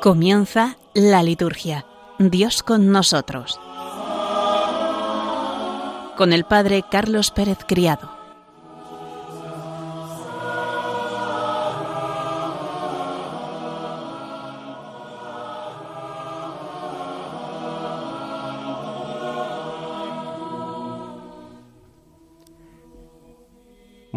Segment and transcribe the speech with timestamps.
[0.00, 1.84] Comienza la liturgia.
[2.20, 3.58] Dios con nosotros.
[6.16, 8.17] Con el Padre Carlos Pérez Criado.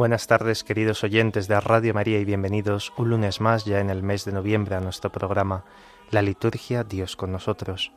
[0.01, 4.01] Buenas tardes, queridos oyentes de Radio María, y bienvenidos un lunes más ya en el
[4.01, 5.63] mes de noviembre a nuestro programa
[6.09, 7.91] La Liturgia Dios con nosotros.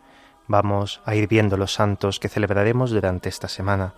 [0.47, 3.95] Vamos a ir viendo los santos que celebraremos durante esta semana.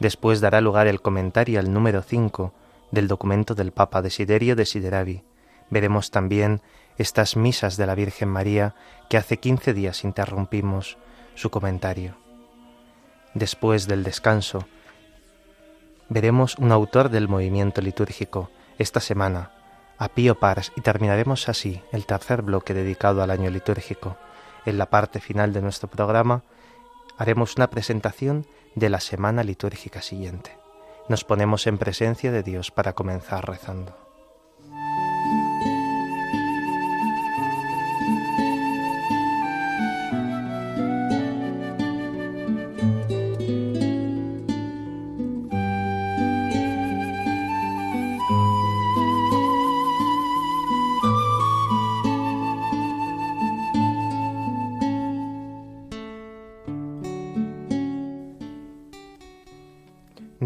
[0.00, 2.52] Después dará lugar el comentario al número 5
[2.90, 5.22] del documento del Papa Desiderio Desideravi.
[5.70, 6.60] Veremos también
[6.98, 8.74] estas misas de la Virgen María
[9.08, 10.98] que hace 15 días interrumpimos
[11.36, 12.16] su comentario.
[13.32, 14.66] Después del descanso,
[16.08, 19.50] veremos un autor del movimiento litúrgico esta semana,
[19.98, 24.16] a Pío Pars, y terminaremos así el tercer bloque dedicado al año litúrgico.
[24.66, 26.42] En la parte final de nuestro programa
[27.16, 30.56] haremos una presentación de la semana litúrgica siguiente.
[31.08, 34.03] Nos ponemos en presencia de Dios para comenzar rezando.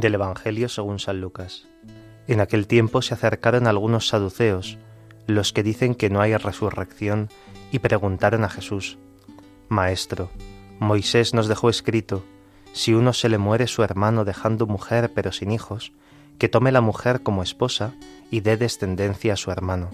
[0.01, 1.67] Del Evangelio según San Lucas.
[2.27, 4.79] En aquel tiempo se acercaron algunos saduceos,
[5.27, 7.29] los que dicen que no hay resurrección,
[7.71, 8.99] y preguntaron a Jesús,
[9.69, 10.31] Maestro,
[10.79, 12.25] Moisés nos dejó escrito,
[12.73, 15.93] si uno se le muere su hermano dejando mujer pero sin hijos,
[16.39, 17.95] que tome la mujer como esposa
[18.31, 19.91] y dé descendencia a su hermano.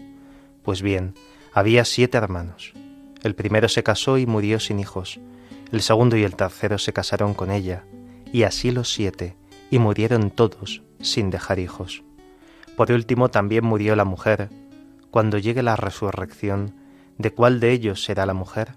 [0.62, 1.14] Pues bien,
[1.52, 2.72] había siete hermanos.
[3.22, 5.18] El primero se casó y murió sin hijos,
[5.72, 7.84] el segundo y el tercero se casaron con ella,
[8.32, 9.36] y así los siete,
[9.74, 12.04] y murieron todos sin dejar hijos.
[12.76, 14.48] Por último también murió la mujer.
[15.10, 16.76] Cuando llegue la resurrección,
[17.18, 18.76] ¿de cuál de ellos será la mujer?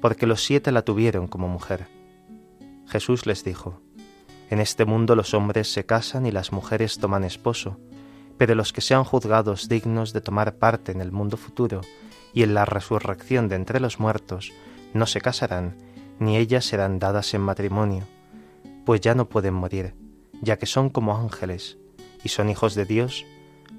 [0.00, 1.88] Porque los siete la tuvieron como mujer.
[2.86, 3.82] Jesús les dijo,
[4.48, 7.80] En este mundo los hombres se casan y las mujeres toman esposo,
[8.36, 11.80] pero los que sean juzgados dignos de tomar parte en el mundo futuro
[12.32, 14.52] y en la resurrección de entre los muertos,
[14.94, 15.74] no se casarán,
[16.20, 18.04] ni ellas serán dadas en matrimonio,
[18.84, 19.97] pues ya no pueden morir
[20.42, 21.78] ya que son como ángeles
[22.22, 23.26] y son hijos de Dios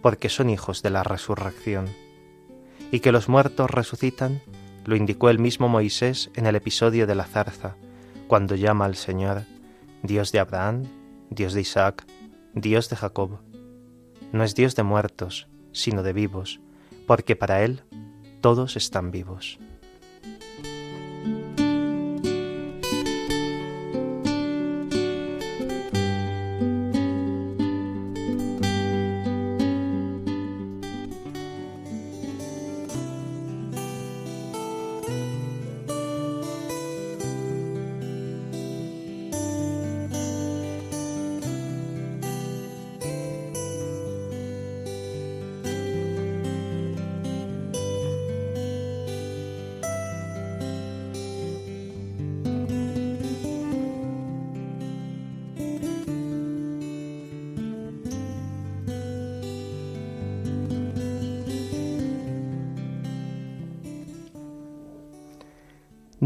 [0.02, 1.88] porque son hijos de la resurrección.
[2.92, 4.42] Y que los muertos resucitan
[4.86, 7.76] lo indicó el mismo Moisés en el episodio de la zarza,
[8.28, 9.44] cuando llama al Señor
[10.04, 10.86] Dios de Abraham,
[11.30, 12.06] Dios de Isaac,
[12.54, 13.40] Dios de Jacob.
[14.32, 16.60] No es Dios de muertos, sino de vivos,
[17.06, 17.84] porque para Él
[18.42, 19.60] todos están vivos.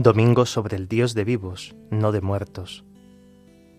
[0.03, 2.83] Domingo sobre el Dios de vivos, no de muertos.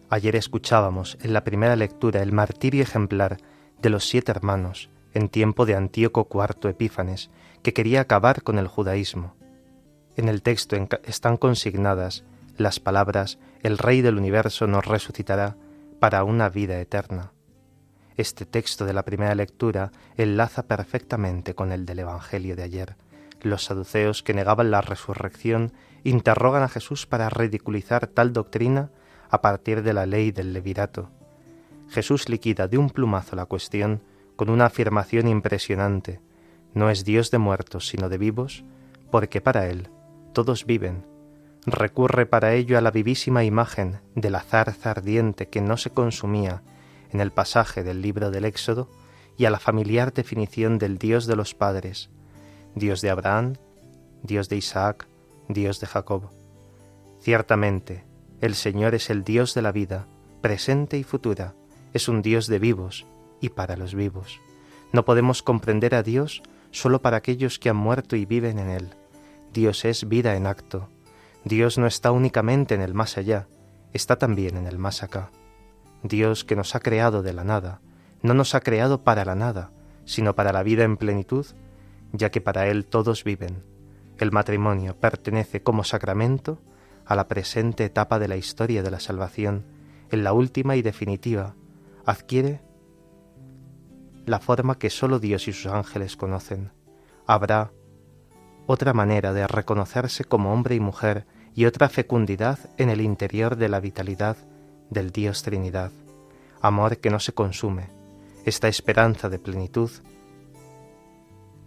[0.09, 3.37] Ayer escuchábamos en la primera lectura el martirio ejemplar
[3.83, 7.28] de los siete hermanos en tiempo de Antíoco IV Epífanes,
[7.63, 9.34] que quería acabar con el judaísmo.
[10.16, 12.25] En el texto están consignadas
[12.57, 15.59] las palabras El Rey del universo nos resucitará
[16.01, 17.33] para una vida eterna.
[18.16, 22.97] Este texto de la primera lectura enlaza perfectamente con el del Evangelio de ayer.
[23.43, 28.91] Los saduceos que negaban la resurrección interrogan a Jesús para ridiculizar tal doctrina
[29.30, 31.10] a partir de la ley del levirato.
[31.89, 34.03] Jesús liquida de un plumazo la cuestión
[34.36, 36.21] con una afirmación impresionante.
[36.72, 38.65] No es Dios de muertos, sino de vivos,
[39.10, 39.89] porque para Él
[40.33, 41.06] todos viven.
[41.66, 46.62] Recurre para ello a la vivísima imagen de la zarza ardiente que no se consumía
[47.10, 48.91] en el pasaje del libro del Éxodo
[49.39, 52.10] y a la familiar definición del Dios de los padres,
[52.74, 53.54] Dios de Abraham,
[54.22, 55.09] Dios de Isaac,
[55.49, 56.31] Dios de Jacob.
[57.21, 58.05] Ciertamente,
[58.41, 60.07] el Señor es el Dios de la vida,
[60.41, 61.55] presente y futura,
[61.93, 63.07] es un Dios de vivos
[63.41, 64.41] y para los vivos.
[64.93, 68.91] No podemos comprender a Dios solo para aquellos que han muerto y viven en Él.
[69.53, 70.89] Dios es vida en acto.
[71.45, 73.49] Dios no está únicamente en el más allá,
[73.93, 75.31] está también en el más acá.
[76.03, 77.81] Dios que nos ha creado de la nada,
[78.23, 79.71] no nos ha creado para la nada,
[80.05, 81.47] sino para la vida en plenitud,
[82.13, 83.73] ya que para Él todos viven.
[84.19, 86.61] El matrimonio pertenece como sacramento
[87.05, 89.65] a la presente etapa de la historia de la salvación,
[90.11, 91.55] en la última y definitiva,
[92.07, 92.61] adquiere
[94.27, 96.72] la forma que sólo Dios y sus ángeles conocen.
[97.27, 97.72] Habrá
[98.66, 103.69] otra manera de reconocerse como hombre y mujer y otra fecundidad en el interior de
[103.69, 104.37] la vitalidad
[104.91, 105.91] del Dios Trinidad,
[106.60, 107.91] amor que no se consume.
[108.45, 109.91] Esta esperanza de plenitud,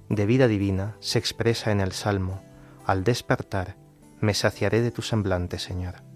[0.09, 2.41] de vida divina, se expresa en el Salmo,
[2.85, 3.77] al despertar,
[4.19, 6.06] me saciaré de tu semblante, Señor.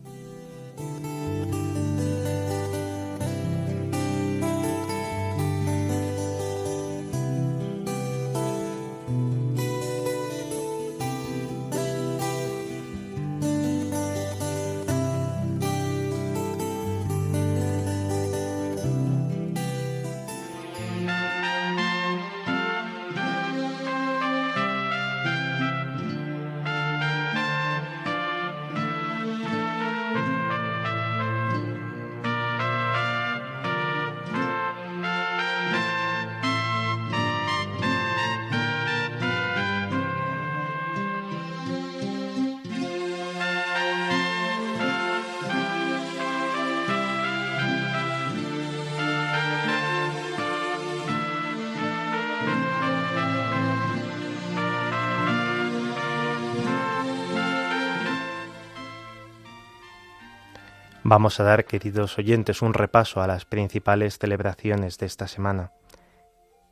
[61.11, 65.73] Vamos a dar, queridos oyentes, un repaso a las principales celebraciones de esta semana.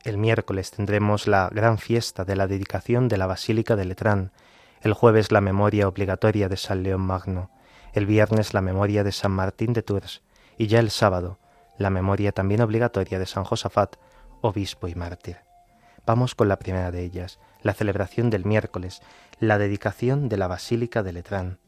[0.05, 4.31] El miércoles tendremos la gran fiesta de la dedicación de la Basílica de Letrán,
[4.79, 7.51] el jueves la memoria obligatoria de San León Magno,
[7.91, 10.21] el viernes la memoria de San Martín de Tours
[10.57, 11.37] y ya el sábado
[11.77, 13.97] la memoria también obligatoria de San Josafat,
[14.39, 15.39] obispo y mártir.
[16.05, 19.01] Vamos con la primera de ellas, la celebración del miércoles,
[19.41, 21.59] la dedicación de la Basílica de Letrán.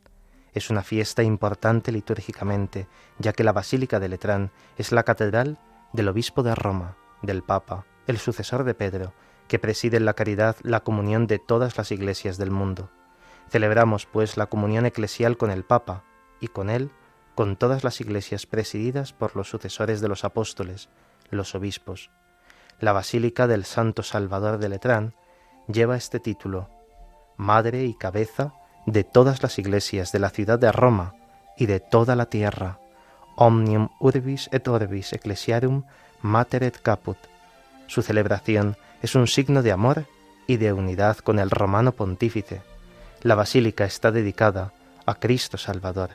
[0.53, 2.87] Es una fiesta importante litúrgicamente,
[3.19, 5.59] ya que la Basílica de Letrán es la catedral
[5.93, 9.13] del obispo de Roma, del Papa, el sucesor de Pedro,
[9.47, 12.89] que preside en la caridad la comunión de todas las iglesias del mundo.
[13.49, 16.03] Celebramos, pues, la comunión eclesial con el Papa,
[16.39, 16.91] y con él,
[17.35, 20.89] con todas las iglesias presididas por los sucesores de los apóstoles,
[21.29, 22.11] los obispos.
[22.79, 25.15] La Basílica del Santo Salvador de Letrán
[25.67, 26.69] lleva este título,
[27.37, 28.53] Madre y Cabeza
[28.85, 31.13] de todas las iglesias de la ciudad de Roma
[31.57, 32.79] y de toda la tierra,
[33.35, 35.83] omnium urbis et orbis ecclesiarum
[36.21, 37.17] mater et caput.
[37.87, 40.05] Su celebración es un signo de amor
[40.47, 42.61] y de unidad con el romano pontífice.
[43.21, 44.73] La basílica está dedicada
[45.05, 46.11] a Cristo Salvador.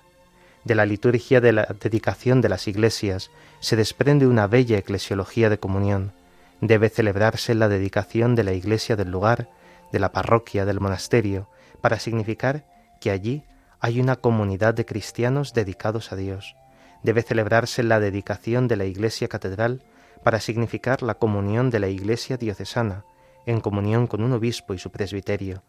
[0.64, 3.30] De la liturgia de la dedicación de las iglesias
[3.60, 6.12] se desprende una bella eclesiología de comunión.
[6.60, 9.48] Debe celebrarse la dedicación de la iglesia del lugar,
[9.92, 11.46] de la parroquia, del monasterio,
[11.80, 12.66] para significar
[13.00, 13.44] que allí
[13.80, 16.56] hay una comunidad de cristianos dedicados a Dios.
[17.02, 19.82] Debe celebrarse la dedicación de la Iglesia Catedral
[20.24, 23.04] para significar la comunión de la Iglesia diocesana,
[23.44, 25.62] en comunión con un obispo y su presbiterio,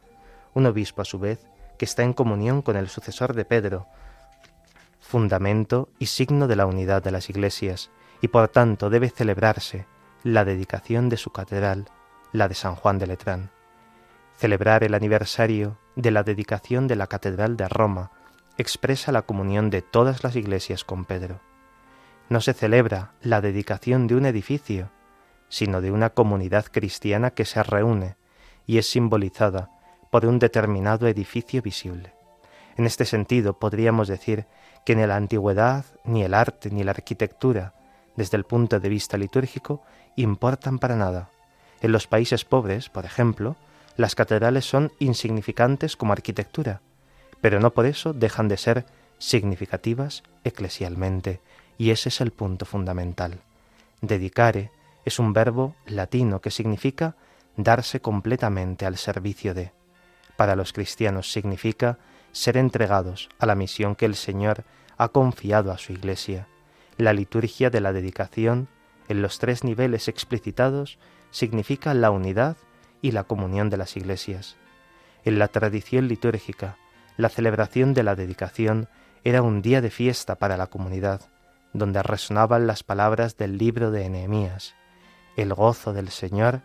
[0.54, 1.46] un obispo a su vez
[1.78, 3.88] que está en comunión con el sucesor de Pedro,
[5.00, 9.86] fundamento y signo de la unidad de las iglesias, y por tanto debe celebrarse
[10.24, 11.86] la dedicación de su catedral,
[12.32, 13.57] la de San Juan de Letrán.
[14.38, 18.12] Celebrar el aniversario de la dedicación de la Catedral de Roma
[18.60, 21.40] expresa la comunión de todas las iglesias con Pedro.
[22.30, 24.92] No se celebra la dedicación de un edificio,
[25.50, 28.16] sino de una comunidad cristiana que se reúne
[28.68, 29.72] y es simbolizada
[30.12, 32.14] por un determinado edificio visible.
[32.76, 34.46] En este sentido, podríamos decir
[34.86, 37.74] que en la antigüedad ni el arte ni la arquitectura,
[38.16, 39.82] desde el punto de vista litúrgico,
[40.16, 41.32] importan para nada.
[41.82, 43.56] En los países pobres, por ejemplo,
[43.98, 46.82] las catedrales son insignificantes como arquitectura,
[47.42, 48.86] pero no por eso dejan de ser
[49.18, 51.42] significativas eclesialmente,
[51.78, 53.40] y ese es el punto fundamental.
[54.02, 54.72] Dedicare
[55.04, 57.16] es un verbo latino que significa
[57.56, 59.72] darse completamente al servicio de.
[60.36, 61.98] Para los cristianos significa
[62.32, 64.64] ser entregados a la misión que el Señor
[64.98, 66.48] ha confiado a su Iglesia.
[66.98, 68.68] La liturgia de la dedicación,
[69.08, 71.00] en los tres niveles explicitados,
[71.32, 72.58] significa la unidad
[73.02, 74.58] y la comunión de las iglesias.
[75.26, 76.78] En la tradición litúrgica,
[77.18, 78.88] la celebración de la dedicación
[79.24, 81.22] era un día de fiesta para la comunidad,
[81.74, 84.76] donde resonaban las palabras del libro de Nehemías.
[85.36, 86.62] El gozo del Señor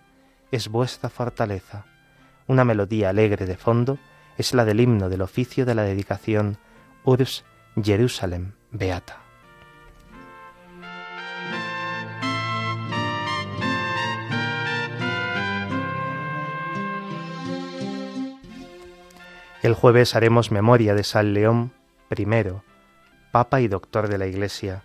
[0.50, 1.86] es vuestra fortaleza.
[2.46, 3.98] Una melodía alegre de fondo
[4.38, 6.58] es la del himno del oficio de la dedicación
[7.04, 7.44] Urs
[7.82, 9.21] Jerusalem Beata.
[19.62, 21.72] El jueves haremos memoria de San León
[22.10, 22.26] I,
[23.30, 24.82] Papa y Doctor de la Iglesia.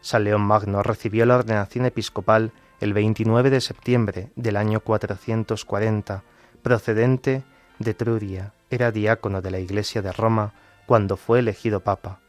[0.00, 6.22] San León Magno recibió la ordenación episcopal el 29 de septiembre del año 440,
[6.62, 7.42] procedente
[7.80, 8.54] de Truria.
[8.70, 10.54] Era diácono de la Iglesia de Roma
[10.86, 12.20] cuando fue elegido Papa.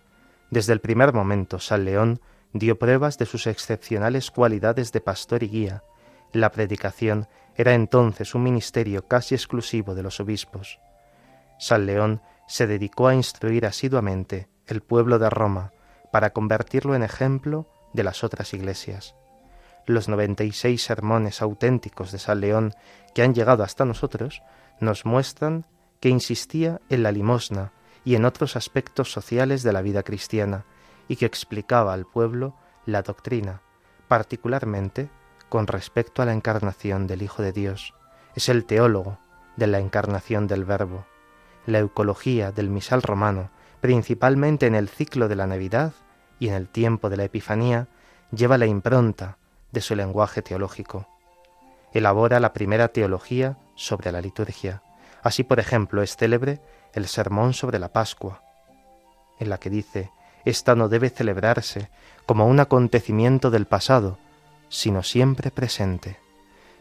[0.49, 2.21] Desde el primer momento, San León
[2.53, 5.83] dio pruebas de sus excepcionales cualidades de pastor y guía.
[6.31, 10.79] La predicación era entonces un ministerio casi exclusivo de los obispos.
[11.63, 15.71] San León se dedicó a instruir asiduamente el pueblo de Roma
[16.11, 19.15] para convertirlo en ejemplo de las otras iglesias.
[19.85, 22.73] Los noventa y seis sermones auténticos de San León
[23.15, 24.43] que han llegado hasta nosotros
[24.81, 25.65] nos muestran
[26.01, 27.71] que insistía en la limosna
[28.03, 30.65] y en otros aspectos sociales de la vida cristiana
[31.07, 33.61] y que explicaba al pueblo la doctrina,
[34.09, 35.09] particularmente
[35.47, 37.93] con respecto a la encarnación del Hijo de Dios.
[38.35, 39.17] Es el teólogo
[39.55, 41.05] de la encarnación del Verbo
[41.65, 43.49] la eucología del misal romano,
[43.81, 45.93] principalmente en el ciclo de la Navidad
[46.39, 47.87] y en el tiempo de la Epifanía,
[48.31, 49.37] lleva la impronta
[49.71, 51.07] de su lenguaje teológico.
[51.93, 54.81] Elabora la primera teología sobre la liturgia.
[55.21, 56.59] Así, por ejemplo, es célebre
[56.93, 58.41] el sermón sobre la Pascua,
[59.39, 60.11] en la que dice,
[60.45, 61.89] esta no debe celebrarse
[62.25, 64.17] como un acontecimiento del pasado,
[64.69, 66.17] sino siempre presente.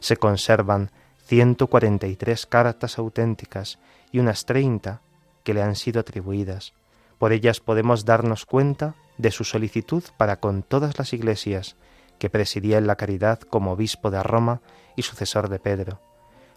[0.01, 0.91] Se conservan
[1.27, 3.79] 143 cartas auténticas
[4.13, 5.01] y unas treinta
[5.43, 6.75] que le han sido atribuidas.
[7.19, 11.77] Por ellas podemos darnos cuenta de su solicitud para con todas las iglesias
[12.19, 14.61] que presidía en la caridad como obispo de Roma
[14.97, 16.01] y sucesor de Pedro.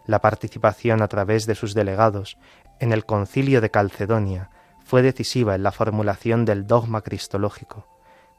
[0.06, 2.38] La participación a través de sus delegados
[2.80, 4.52] en el concilio de Calcedonia
[4.84, 7.88] fue decisiva en la formulación del dogma cristológico.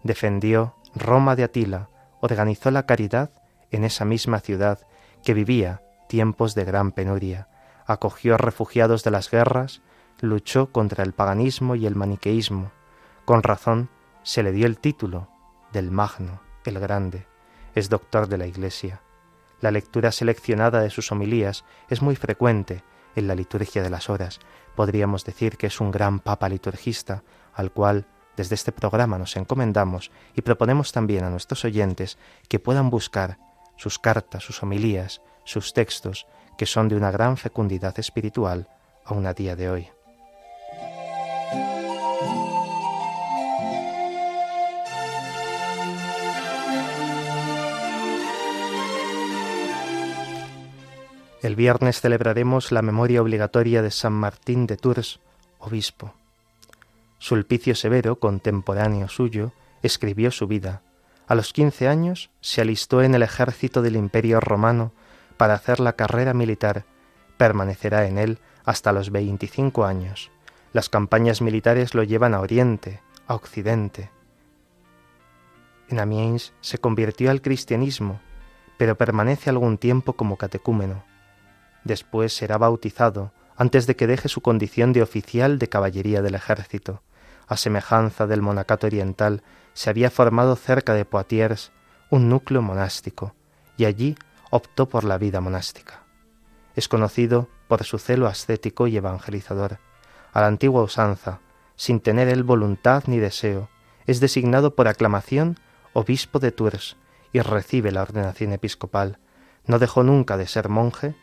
[0.04, 1.88] Defendió Roma de Atila,
[2.20, 3.30] organizó la caridad
[3.73, 4.78] en esa misma ciudad
[5.25, 7.49] que vivía tiempos de gran penuria
[7.87, 9.83] acogió a refugiados de las guerras,
[10.21, 12.73] luchó contra el paganismo y el maniqueísmo.
[13.25, 13.88] Con razón
[14.23, 15.28] se le dio el título
[15.73, 17.26] del Magno, el Grande.
[17.75, 19.00] Es doctor de la Iglesia.
[19.61, 22.83] La lectura seleccionada de sus homilías es muy frecuente
[23.14, 24.40] en la liturgia de las horas.
[24.75, 27.23] Podríamos decir que es un gran papa liturgista,
[27.55, 32.90] al cual desde este programa nos encomendamos y proponemos también a nuestros oyentes que puedan
[32.90, 33.38] buscar
[33.76, 38.68] sus cartas, sus homilías, sus textos que son de una gran fecundidad espiritual
[39.04, 39.88] aún a día de hoy.
[51.42, 55.20] El viernes celebraremos la memoria obligatoria de San Martín de Tours,
[55.60, 56.12] obispo.
[57.18, 60.82] Sulpicio Severo, contemporáneo suyo, escribió su vida.
[61.28, 64.90] A los quince años se alistó en el ejército del Imperio romano
[65.37, 66.85] para hacer la carrera militar.
[67.37, 70.31] Permanecerá en él hasta los 25 años.
[70.73, 74.11] Las campañas militares lo llevan a Oriente, a Occidente.
[75.88, 78.21] En Amiens se convirtió al cristianismo,
[78.76, 81.05] pero permanece algún tiempo como catecúmeno.
[81.85, 87.02] Después será bautizado antes de que deje su condición de oficial de caballería del ejército.
[87.47, 91.73] A semejanza del monacato oriental, se había formado cerca de Poitiers
[92.11, 93.35] un núcleo monástico,
[93.76, 94.16] y allí
[94.56, 96.02] optó por la vida monástica.
[96.75, 99.78] Es conocido por su celo ascético y evangelizador.
[100.32, 101.40] A la antigua usanza,
[101.76, 103.68] sin tener él voluntad ni deseo,
[104.06, 105.58] es designado por aclamación
[105.92, 106.96] obispo de Tours
[107.32, 109.18] y recibe la ordenación episcopal.
[109.66, 111.16] No dejó nunca de ser monje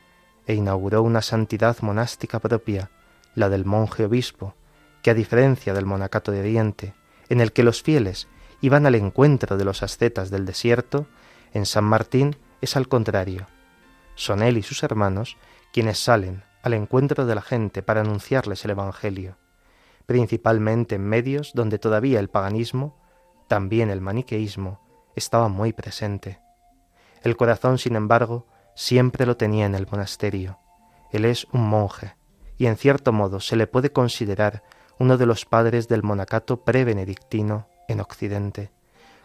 [0.48, 2.90] e inauguró una santidad monástica propia,
[3.36, 4.56] la del monje obispo,
[5.02, 6.94] que a diferencia del monacato de Oriente,
[7.30, 8.28] en el que los fieles
[8.62, 11.08] iban al encuentro de los ascetas del desierto,
[11.54, 13.46] en San Martín es al contrario.
[14.16, 15.38] Son él y sus hermanos
[15.74, 19.38] quienes salen al encuentro de la gente para anunciarles el Evangelio,
[20.06, 22.98] principalmente en medios donde todavía el paganismo,
[23.50, 24.80] también el maniqueísmo,
[25.16, 26.40] estaba muy presente.
[27.22, 30.58] El corazón, sin embargo, siempre lo tenía en el monasterio.
[31.12, 32.16] Él es un monje,
[32.58, 34.64] y en cierto modo se le puede considerar
[35.00, 38.72] uno de los padres del monacato prebenedictino en Occidente.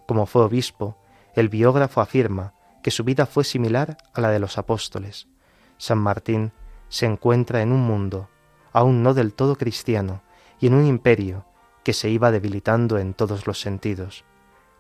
[0.09, 0.99] Como fue obispo,
[1.35, 5.29] el biógrafo afirma que su vida fue similar a la de los apóstoles.
[5.77, 6.53] San Martín
[6.89, 8.29] se encuentra en un mundo
[8.73, 10.23] aún no del todo cristiano
[10.61, 11.45] y en un imperio
[11.85, 14.25] que se iba debilitando en todos los sentidos.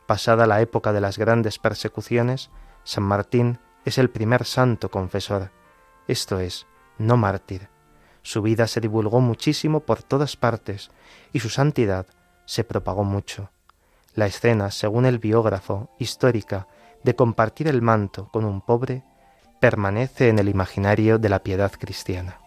[0.06, 2.50] Pasada la época de las grandes persecuciones,
[2.84, 5.50] San Martín es el primer santo confesor,
[6.06, 6.66] esto es,
[6.98, 7.68] no mártir.
[8.22, 10.90] Su vida se divulgó muchísimo por todas partes
[11.32, 12.06] y su santidad
[12.44, 13.50] se propagó mucho.
[14.14, 16.66] La escena, según el biógrafo, histórica,
[17.08, 19.02] de compartir el manto con un pobre,
[19.60, 22.38] permanece en el imaginario de la piedad cristiana.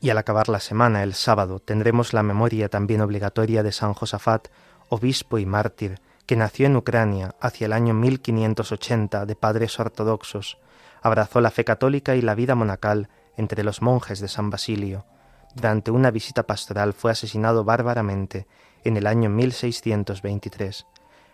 [0.00, 4.46] Y al acabar la semana, el sábado, tendremos la memoria también obligatoria de San Josafat,
[4.90, 10.58] obispo y mártir, que nació en Ucrania hacia el año 1580 de padres ortodoxos,
[11.02, 15.06] abrazó la fe católica y la vida monacal entre los monjes de San Basilio.
[15.54, 18.46] Durante una visita pastoral fue asesinado bárbaramente
[18.84, 20.86] en el año 1623.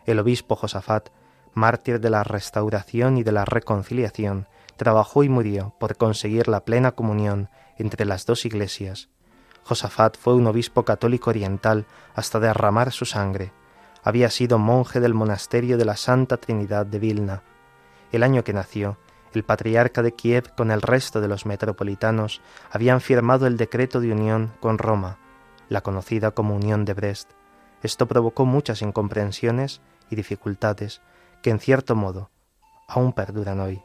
[0.07, 1.09] El obispo Josafat,
[1.55, 6.93] mártir de la restauración y de la reconciliación, trabajó y murió por conseguir la plena
[6.93, 9.09] comunión entre las dos iglesias.
[9.65, 13.53] Josafat fue un obispo católico oriental hasta derramar su sangre.
[14.03, 17.43] Había sido monje del monasterio de la Santa Trinidad de Vilna.
[18.13, 18.99] El año que nació,
[19.35, 24.13] el patriarca de Kiev con el resto de los metropolitanos habían firmado el decreto de
[24.13, 25.19] unión con Roma,
[25.69, 27.31] la conocida como Unión de Brest.
[27.83, 31.03] Esto provocó muchas incomprensiones y dificultades
[31.43, 32.31] que en cierto modo
[32.89, 33.83] aún perduran hoy.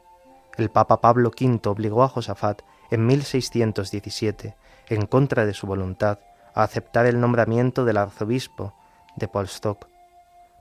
[0.56, 4.56] El Papa Pablo V obligó a Josafat en 1617,
[4.88, 6.18] en contra de su voluntad,
[6.54, 8.74] a aceptar el nombramiento del arzobispo
[9.16, 9.86] de Polstok.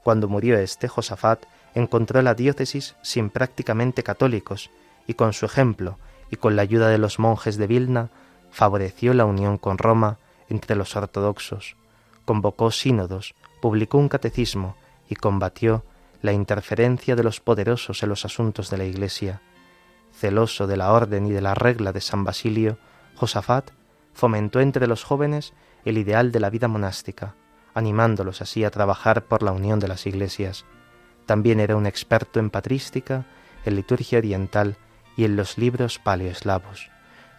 [0.04, 4.70] Cuando murió este, Josafat encontró la diócesis sin prácticamente católicos
[5.10, 5.98] y con su ejemplo
[6.30, 8.12] y con la ayuda de los monjes de Vilna
[8.52, 11.76] favoreció la unión con Roma entre los ortodoxos,
[12.26, 14.76] convocó sínodos, publicó un catecismo
[15.10, 15.84] y combatió
[16.22, 19.42] la interferencia de los poderosos en los asuntos de la Iglesia.
[20.14, 22.78] Celoso de la orden y de la regla de San Basilio,
[23.16, 23.72] Josafat
[24.14, 25.54] fomentó entre los jóvenes
[25.86, 27.34] el ideal de la vida monástica,
[27.74, 30.66] animándolos así a trabajar por la unión de las iglesias.
[31.26, 33.26] También era un experto en patrística,
[33.66, 34.78] en liturgia oriental
[35.20, 36.90] y en los libros paleoeslavos.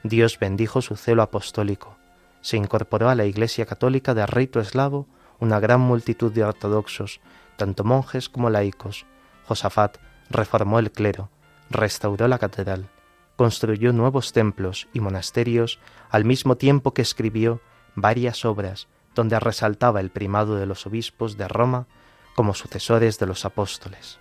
[0.03, 1.97] Dios bendijo su celo apostólico.
[2.43, 5.07] Se incorporó a la Iglesia católica de rito eslavo
[5.39, 7.21] una gran multitud de ortodoxos,
[7.57, 9.07] tanto monjes como laicos.
[9.47, 9.97] Josafat
[10.29, 11.31] reformó el clero,
[11.71, 12.91] restauró la catedral,
[13.37, 15.79] construyó nuevos templos y monasterios
[16.11, 17.63] al mismo tiempo que escribió
[17.95, 21.87] varias obras donde resaltaba el primado de los obispos de Roma
[22.35, 24.20] como sucesores de los apóstoles.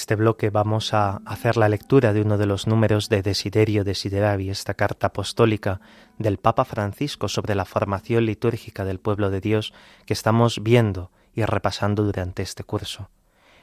[0.00, 4.48] Este bloque vamos a hacer la lectura de uno de los números de Desiderio Desideravi,
[4.48, 5.82] esta carta apostólica
[6.16, 9.74] del Papa Francisco sobre la formación litúrgica del pueblo de Dios
[10.06, 13.10] que estamos viendo y repasando durante este curso.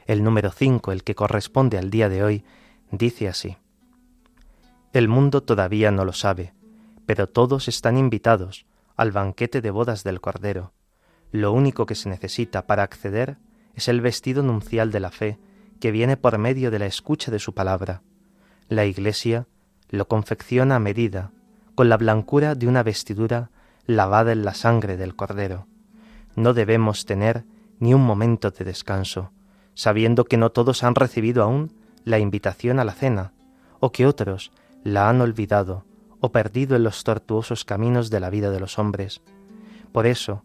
[0.06, 2.46] El número 5, el que corresponde al día de hoy,
[2.92, 3.58] dice así.
[4.94, 6.54] El mundo todavía no lo sabe,
[7.08, 10.72] pero todos están invitados al banquete de bodas del Cordero.
[11.32, 13.38] Lo único que se necesita para acceder
[13.74, 15.40] es el vestido nuncial de la fe,
[15.80, 18.02] que viene por medio de la escucha de su palabra.
[18.70, 19.48] La Iglesia
[19.90, 21.32] lo confecciona a medida,
[21.76, 23.52] con la blancura de una vestidura
[23.86, 25.68] lavada en la sangre del Cordero.
[26.36, 27.46] No debemos tener
[27.80, 29.32] ni un momento de descanso,
[29.74, 31.72] sabiendo que no todos han recibido aún
[32.04, 33.34] la invitación a la cena,
[33.80, 34.52] o que otros
[34.84, 35.86] la han olvidado
[36.20, 39.22] o perdido en los tortuosos caminos de la vida de los hombres.
[39.92, 40.44] Por eso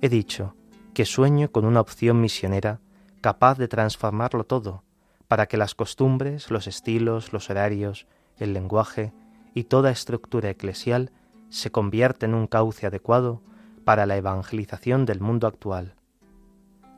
[0.00, 0.54] he dicho
[0.94, 2.80] que sueño con una opción misionera
[3.22, 4.82] capaz de transformarlo todo,
[5.28, 8.06] para que las costumbres, los estilos, los horarios,
[8.36, 9.14] el lenguaje
[9.54, 11.12] y toda estructura eclesial
[11.48, 13.40] se convierta en un cauce adecuado
[13.84, 15.94] para la evangelización del mundo actual,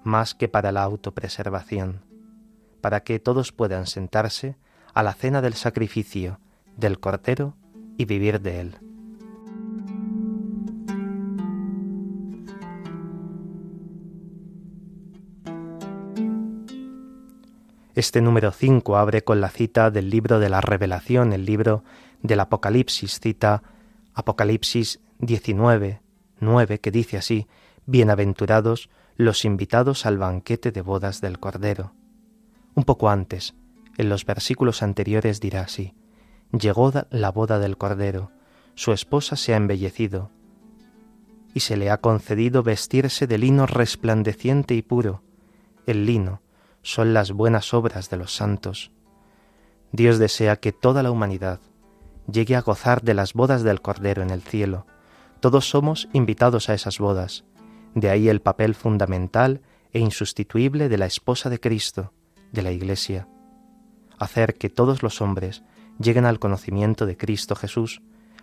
[0.02, 2.02] más que para la autopreservación,
[2.80, 4.56] para que todos puedan sentarse
[4.94, 6.40] a la cena del sacrificio
[6.76, 7.54] del Cordero
[7.96, 8.78] y vivir de él.
[17.94, 21.84] Este número 5 abre con la cita del libro de la Revelación, el libro
[22.22, 23.62] del Apocalipsis, cita
[24.14, 26.02] Apocalipsis 19,
[26.40, 27.46] 9, que dice así,
[27.86, 31.92] Bienaventurados los invitados al banquete de bodas del Cordero.
[32.74, 33.54] Un poco antes,
[33.96, 35.94] en los versículos anteriores dirá así,
[36.50, 38.32] Llegó la boda del Cordero,
[38.74, 40.32] su esposa se ha embellecido,
[41.54, 45.22] y se le ha concedido vestirse de lino resplandeciente y puro.
[45.86, 46.40] El lino
[46.84, 48.92] son las buenas obras de los santos.
[49.90, 51.60] Dios desea que toda la humanidad
[52.30, 54.86] llegue a gozar de las bodas del Cordero en el cielo.
[55.40, 57.44] Todos somos invitados a esas bodas.
[57.94, 62.12] De ahí el papel fundamental e insustituible de la esposa de Cristo,
[62.52, 63.28] de la Iglesia.
[64.18, 65.62] Hacer que todos los hombres
[65.98, 68.02] lleguen al conocimiento de Cristo Jesús,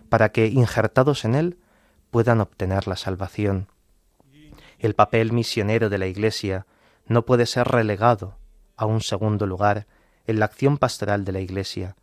[0.09, 1.57] para que, injertados en Él,
[2.09, 3.67] puedan obtener la salvación.
[4.79, 6.65] El papel misionero de la Iglesia
[7.11, 8.37] no puede ser relegado
[8.77, 9.85] a un segundo lugar
[10.27, 11.97] en la acción pastoral de la Iglesia.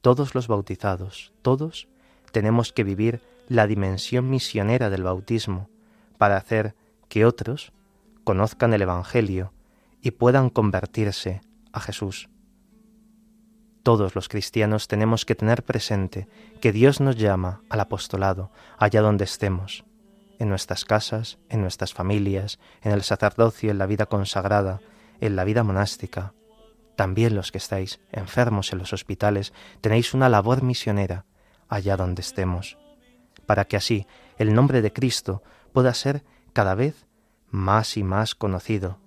[0.00, 1.88] Todos los bautizados, todos,
[2.32, 5.68] tenemos que vivir la dimensión misionera del bautismo
[6.16, 6.74] para hacer
[7.10, 7.72] que otros
[8.24, 9.52] conozcan el Evangelio
[10.00, 11.42] y puedan convertirse
[11.72, 12.30] a Jesús.
[13.82, 16.28] Todos los cristianos tenemos que tener presente
[16.62, 19.84] que Dios nos llama al apostolado allá donde estemos,
[20.38, 24.80] en nuestras casas, en nuestras familias, en el sacerdocio, en la vida consagrada,
[25.20, 26.34] en la vida monástica.
[26.96, 31.24] También los que estáis enfermos en los hospitales tenéis una labor misionera
[31.68, 32.78] allá donde estemos,
[33.46, 34.06] para que así
[34.38, 37.06] el nombre de Cristo pueda ser cada vez
[37.50, 38.98] más y más conocido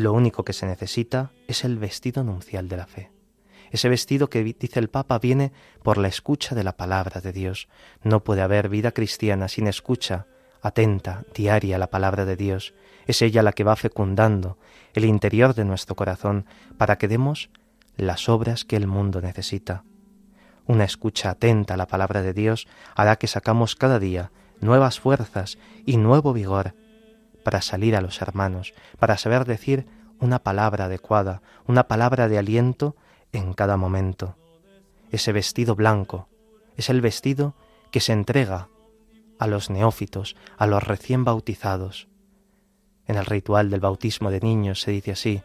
[0.00, 3.10] lo único que se necesita es el vestido nupcial de la fe.
[3.70, 5.52] Ese vestido que dice el Papa viene
[5.82, 7.68] por la escucha de la palabra de Dios.
[8.02, 10.26] No puede haber vida cristiana sin escucha
[10.62, 12.74] atenta, diaria a la palabra de Dios.
[13.06, 14.58] Es ella la que va fecundando
[14.94, 17.50] el interior de nuestro corazón para que demos
[17.96, 19.84] las obras que el mundo necesita.
[20.66, 24.30] Una escucha atenta a la palabra de Dios hará que sacamos cada día
[24.60, 26.74] nuevas fuerzas y nuevo vigor
[27.42, 29.86] para salir a los hermanos, para saber decir
[30.18, 32.94] una palabra adecuada, una palabra de aliento
[33.32, 34.36] en cada momento.
[35.10, 36.28] Ese vestido blanco
[36.76, 37.54] es el vestido
[37.90, 38.68] que se entrega
[39.38, 42.08] a los neófitos, a los recién bautizados.
[43.06, 45.42] En el ritual del bautismo de niños se dice así,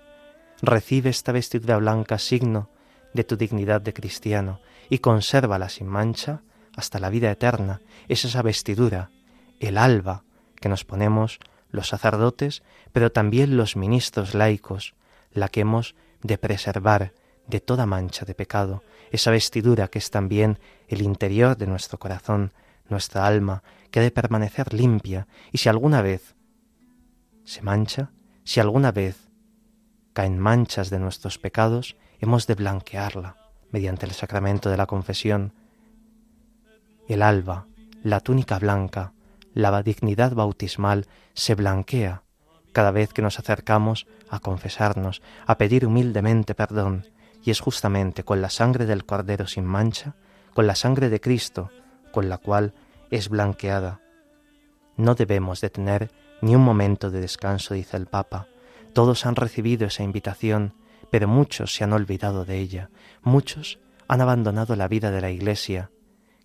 [0.61, 2.69] recibe esta vestidura blanca signo
[3.13, 6.41] de tu dignidad de cristiano y consérvala sin mancha
[6.75, 7.81] hasta la vida eterna.
[8.07, 9.09] Es esa vestidura,
[9.59, 10.23] el alba
[10.59, 11.39] que nos ponemos
[11.71, 14.95] los sacerdotes, pero también los ministros laicos,
[15.31, 17.13] la que hemos de preservar
[17.47, 22.53] de toda mancha de pecado, esa vestidura que es también el interior de nuestro corazón,
[22.89, 26.35] nuestra alma, que ha de permanecer limpia, y si alguna vez
[27.43, 28.11] se mancha,
[28.43, 29.29] si alguna vez
[30.13, 33.37] caen manchas de nuestros pecados, hemos de blanquearla
[33.71, 35.53] mediante el sacramento de la confesión.
[37.07, 37.67] El alba,
[38.03, 39.13] la túnica blanca,
[39.53, 42.23] la dignidad bautismal se blanquea
[42.71, 47.05] cada vez que nos acercamos a confesarnos, a pedir humildemente perdón,
[47.45, 50.15] y es justamente con la sangre del Cordero sin mancha,
[50.53, 51.69] con la sangre de Cristo,
[52.11, 52.73] con la cual
[53.11, 54.01] es blanqueada.
[54.97, 58.47] No debemos de tener ni un momento de descanso, dice el Papa.
[58.93, 60.73] Todos han recibido esa invitación,
[61.11, 62.89] pero muchos se han olvidado de ella,
[63.21, 65.91] muchos han abandonado la vida de la Iglesia,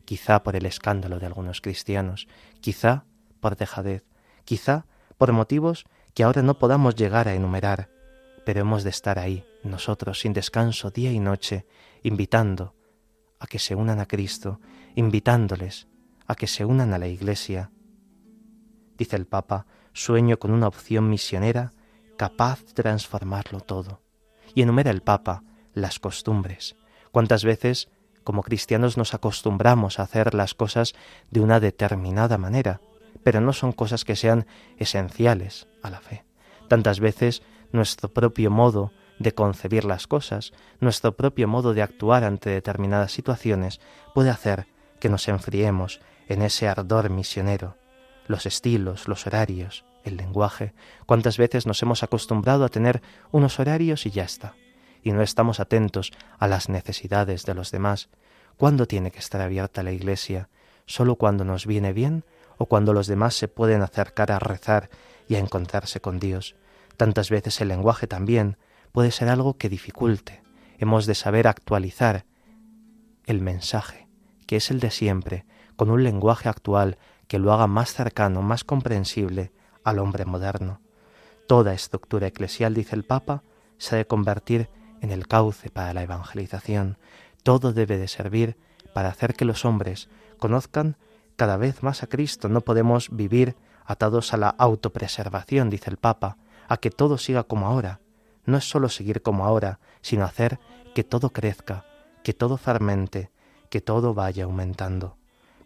[0.04, 2.28] quizá por el escándalo de algunos cristianos,
[2.60, 3.04] quizá
[3.40, 4.04] por dejadez,
[4.44, 4.84] quizá
[5.16, 7.88] por motivos que ahora no podamos llegar a enumerar,
[8.44, 11.66] pero hemos de estar ahí, nosotros, sin descanso, día y noche,
[12.02, 12.74] invitando
[13.38, 14.60] a que se unan a Cristo,
[14.94, 15.88] invitándoles
[16.26, 17.70] a que se unan a la Iglesia.
[18.96, 21.72] Dice el Papa, sueño con una opción misionera
[22.16, 24.02] capaz de transformarlo todo.
[24.54, 26.76] Y enumera el Papa las costumbres.
[27.12, 27.88] ¿Cuántas veces
[28.24, 30.94] como cristianos nos acostumbramos a hacer las cosas
[31.30, 32.80] de una determinada manera,
[33.22, 36.24] pero no son cosas que sean esenciales a la fe.
[36.68, 42.50] Tantas veces nuestro propio modo de concebir las cosas, nuestro propio modo de actuar ante
[42.50, 43.80] determinadas situaciones
[44.14, 44.66] puede hacer
[44.98, 47.76] que nos enfriemos en ese ardor misionero.
[48.26, 50.72] Los estilos, los horarios, el lenguaje,
[51.06, 54.54] cuántas veces nos hemos acostumbrado a tener unos horarios y ya está
[55.02, 58.08] y no estamos atentos a las necesidades de los demás.
[58.56, 60.48] ¿Cuándo tiene que estar abierta la iglesia?
[60.86, 62.24] ¿Solo cuando nos viene bien
[62.58, 64.90] o cuando los demás se pueden acercar a rezar
[65.28, 66.56] y a encontrarse con Dios?
[67.00, 68.58] Tantas veces el lenguaje también
[68.92, 70.42] puede ser algo que dificulte.
[70.76, 72.26] Hemos de saber actualizar
[73.24, 74.06] el mensaje,
[74.46, 78.64] que es el de siempre, con un lenguaje actual que lo haga más cercano, más
[78.64, 79.50] comprensible
[79.82, 80.82] al hombre moderno.
[81.48, 83.44] Toda estructura eclesial, dice el Papa,
[83.78, 84.68] se ha de convertir
[85.00, 86.98] en el cauce para la evangelización.
[87.42, 88.58] Todo debe de servir
[88.92, 90.98] para hacer que los hombres conozcan
[91.36, 92.50] cada vez más a Cristo.
[92.50, 96.36] No podemos vivir atados a la autopreservación, dice el Papa,
[96.70, 98.00] a que todo siga como ahora.
[98.46, 100.60] No es sólo seguir como ahora, sino hacer
[100.94, 101.84] que todo crezca,
[102.22, 103.30] que todo fermente,
[103.68, 105.18] que todo vaya aumentando.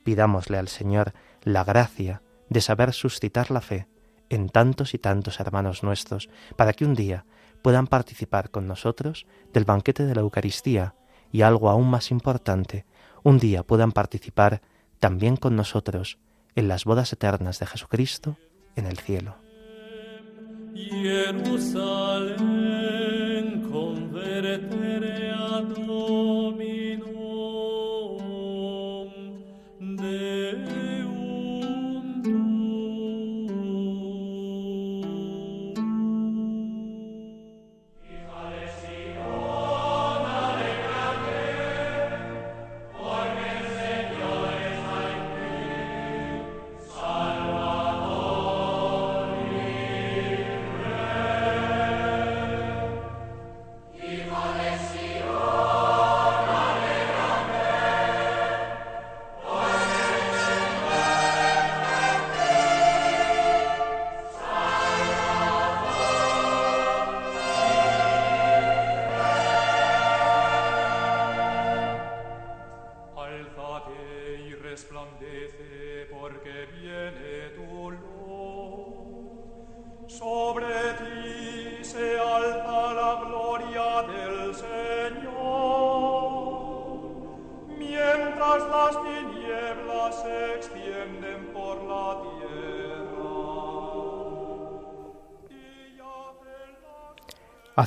[0.02, 1.12] Pidámosle al Señor
[1.42, 3.86] la gracia de saber suscitar la fe
[4.30, 7.26] en tantos y tantos hermanos nuestros, para que un día
[7.62, 10.94] puedan participar con nosotros del banquete de la Eucaristía
[11.30, 12.86] y algo aún más importante,
[13.22, 14.62] un día puedan participar
[15.00, 16.18] también con nosotros
[16.56, 18.38] en las bodas eternas de Jesucristo
[18.74, 19.43] en el cielo.
[20.74, 22.34] Jerusalén,
[23.70, 24.83] convértete.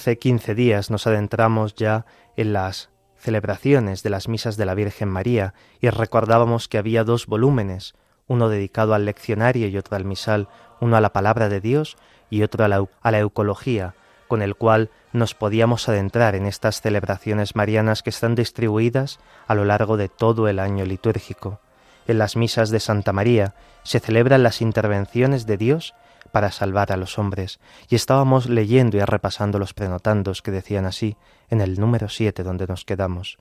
[0.08, 2.06] Hace quince días nos adentramos ya
[2.38, 7.26] en las celebraciones de las misas de la Virgen María y recordábamos que había dos
[7.26, 7.94] volúmenes,
[8.26, 10.48] uno dedicado al leccionario y otro al misal,
[10.80, 11.98] uno a la palabra de Dios
[12.30, 13.96] y otro a la, a eucología,
[14.30, 19.66] con el cual nos podíamos adentrar en estas celebraciones marianas que están distribuidas a lo
[19.66, 21.60] largo de todo el año litúrgico.
[22.08, 25.96] En las misas de Santa María se celebran las intervenciones de Dios
[26.32, 27.60] para salvar a los hombres,
[27.90, 31.18] y estábamos leyendo y repasando los prenotandos que decían así
[31.50, 33.38] en el número siete donde nos quedamos.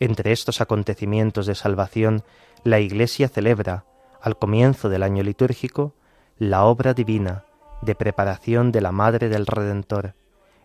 [0.00, 2.24] Entre estos acontecimientos de salvación,
[2.64, 3.84] la Iglesia celebra,
[4.20, 5.94] al comienzo del año litúrgico,
[6.38, 7.44] la obra divina
[7.82, 10.14] de preparación de la Madre del Redentor,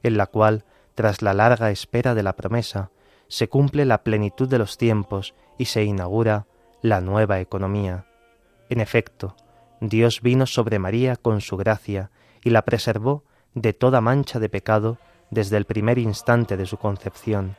[0.04, 0.64] en la cual,
[0.96, 2.92] tras la larga espera de la promesa,
[3.28, 6.48] se cumple la plenitud de los tiempos y se inaugura
[6.82, 8.06] la nueva economía.
[8.70, 9.36] En efecto,
[9.82, 12.12] Dios vino sobre María con su gracia
[12.44, 14.98] y la preservó de toda mancha de pecado
[15.30, 17.56] desde el primer instante de su concepción,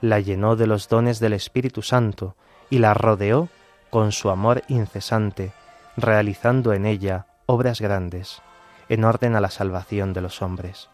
[0.00, 2.36] la llenó de los dones del Espíritu Santo
[2.70, 3.48] y la rodeó
[3.90, 5.52] con su amor incesante,
[5.96, 8.40] realizando en ella obras grandes,
[8.88, 10.88] en orden a la salvación de los hombres.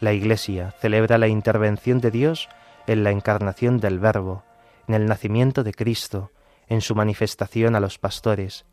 [0.00, 2.48] La Iglesia celebra la intervención de Dios
[2.86, 4.44] en la encarnación del Verbo,
[4.86, 6.30] en el nacimiento de Cristo,
[6.68, 8.66] en su manifestación a los pastores,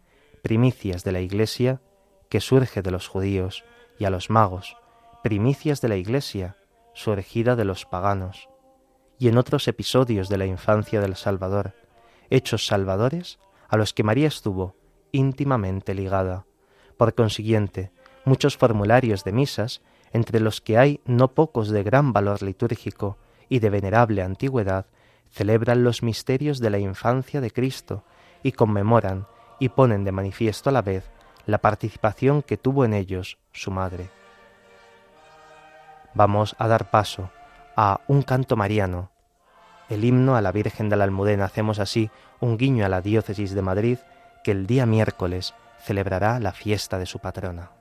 [0.43, 1.79] primicias de la Iglesia
[2.27, 3.63] que surge de los judíos
[3.97, 4.75] y a los magos,
[5.23, 6.57] primicias de la Iglesia
[6.93, 8.49] surgida de los paganos,
[9.17, 11.75] y en otros episodios de la infancia del Salvador,
[12.29, 14.75] hechos salvadores a los que María estuvo
[15.13, 16.45] íntimamente ligada.
[16.97, 17.93] Por consiguiente,
[18.25, 23.59] muchos formularios de misas, entre los que hay no pocos de gran valor litúrgico y
[23.59, 24.87] de venerable antigüedad,
[25.29, 28.03] celebran los misterios de la infancia de Cristo
[28.43, 29.25] y conmemoran
[29.59, 31.09] y ponen de manifiesto a la vez
[31.45, 34.09] la participación que tuvo en ellos su madre.
[36.13, 37.31] Vamos a dar paso
[37.75, 39.09] a un canto mariano,
[39.89, 41.45] el himno a la Virgen de la Almudena.
[41.45, 43.97] Hacemos así un guiño a la diócesis de Madrid
[44.43, 47.71] que el día miércoles celebrará la fiesta de su patrona.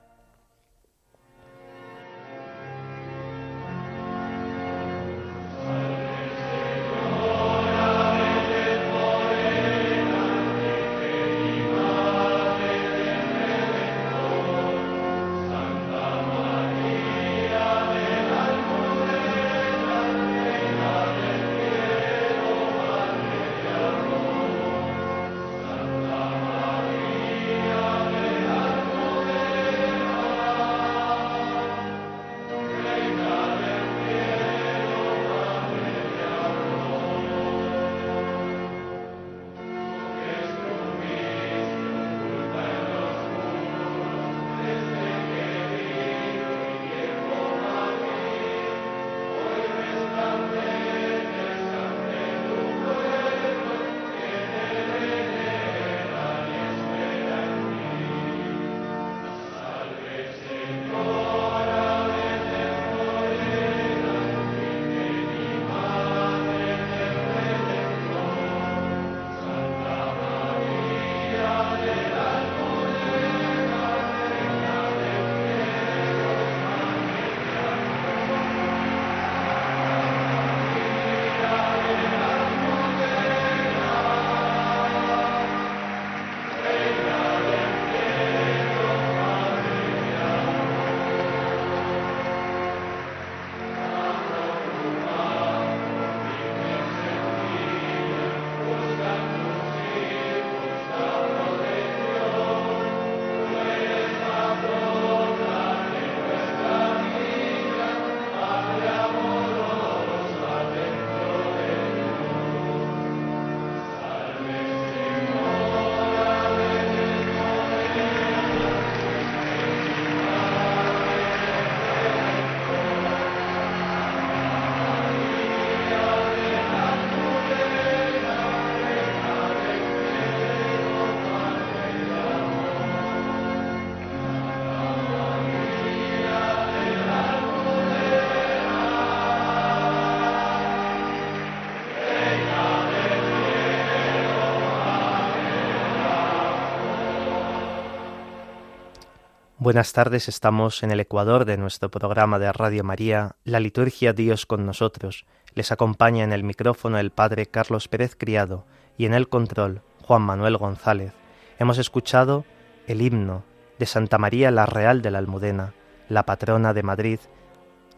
[149.63, 154.45] Buenas tardes, estamos en el Ecuador de nuestro programa de Radio María, La Liturgia Dios
[154.45, 155.25] con nosotros.
[155.53, 158.65] Les acompaña en el micrófono el Padre Carlos Pérez Criado
[158.97, 161.13] y en el control Juan Manuel González.
[161.59, 162.43] Hemos escuchado
[162.87, 163.45] el himno
[163.79, 165.73] de Santa María la Real de la Almudena,
[166.09, 167.19] la patrona de Madrid.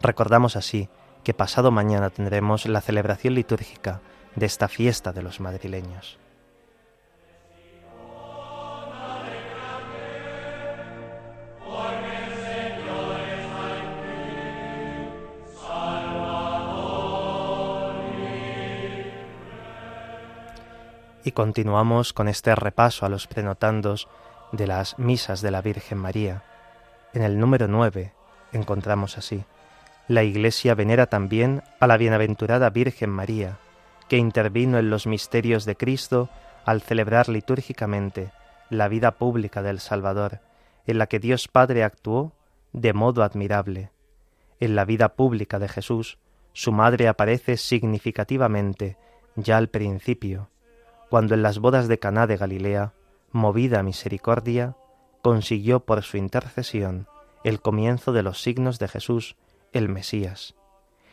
[0.00, 0.88] Recordamos así
[1.24, 4.02] que pasado mañana tendremos la celebración litúrgica
[4.36, 6.20] de esta fiesta de los madrileños.
[21.26, 24.06] Y continuamos con este repaso a los prenotandos
[24.52, 26.44] de las misas de la Virgen María.
[27.14, 28.12] En el número 9
[28.52, 29.42] encontramos así,
[30.06, 33.58] la Iglesia venera también a la bienaventurada Virgen María,
[34.08, 36.28] que intervino en los misterios de Cristo
[36.64, 38.30] al celebrar litúrgicamente
[38.70, 40.38] la vida pública del Salvador,
[40.86, 42.34] en la que Dios Padre actuó
[42.72, 43.90] de modo admirable.
[44.60, 46.18] En la vida pública de Jesús,
[46.52, 48.96] su madre aparece significativamente
[49.34, 50.50] ya al principio,
[51.08, 52.92] cuando en las bodas de Caná de Galilea,
[53.30, 54.76] movida a misericordia,
[55.22, 57.08] consiguió por su intercesión
[57.44, 59.36] el comienzo de los signos de Jesús,
[59.72, 60.54] el Mesías.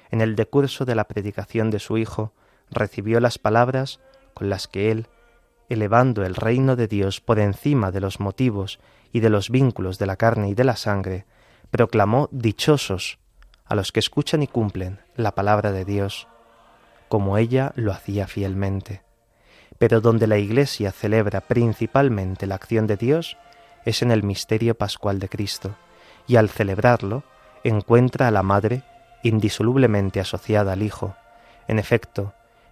[0.10, 2.34] En el decurso de la predicación de su Hijo,
[2.72, 4.00] recibió las palabras
[4.34, 5.08] con las que él,
[5.70, 8.80] elevando el reino de Dios por encima de los motivos
[9.12, 11.26] y de los vínculos de la carne y de la sangre,
[11.70, 13.20] proclamó dichosos
[13.66, 16.28] a los que escuchan y cumplen la palabra de Dios,
[17.10, 19.03] como ella lo hacía fielmente
[19.84, 23.36] pero donde la Iglesia celebra principalmente la acción de Dios
[23.84, 25.76] es en el misterio pascual de Cristo,
[26.26, 27.24] y al celebrarlo
[27.66, 28.84] encuentra a la Madre
[29.24, 31.18] indisolublemente asociada al Hijo.
[31.68, 32.32] En efecto,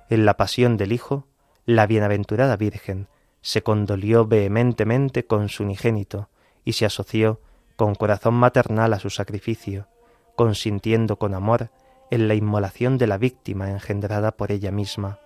[0.10, 1.28] en la pasión del Hijo,
[1.66, 3.10] la bienaventurada Virgen
[3.42, 6.30] se condolió vehementemente con su unigénito
[6.64, 7.42] y se asoció
[7.76, 9.90] con corazón maternal a su sacrificio,
[10.38, 11.72] consintiendo con amor
[12.10, 15.20] en la inmolación de la víctima engendrada por ella misma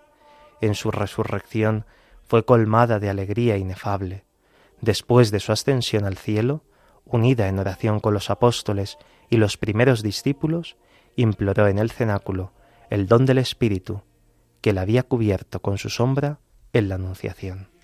[0.66, 1.86] en su resurrección
[2.24, 4.26] fue colmada de alegría inefable.
[4.82, 6.64] Después de su ascensión al cielo,
[7.06, 8.98] unida en oración con los apóstoles
[9.30, 10.78] y los primeros discípulos,
[11.16, 12.52] imploró en el cenáculo
[12.90, 14.02] el don del Espíritu,
[14.62, 16.40] que la había cubierto con su sombra
[16.74, 17.75] en la Anunciación.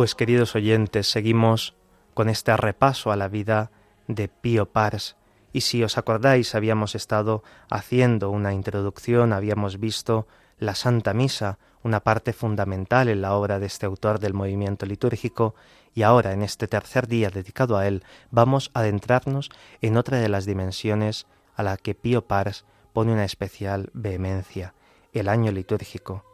[0.00, 1.74] Pues queridos oyentes, seguimos
[2.14, 3.70] con este repaso a la vida
[4.08, 5.16] de Pío Pars.
[5.52, 10.26] Y si os acordáis, habíamos estado haciendo una introducción, habíamos visto
[10.58, 15.54] la Santa Misa, una parte fundamental en la obra de este autor del movimiento litúrgico,
[15.94, 19.50] y ahora, en este tercer día dedicado a él, vamos a adentrarnos
[19.82, 24.72] en otra de las dimensiones a la que Pío Pars pone una especial vehemencia,
[25.12, 26.29] el año litúrgico.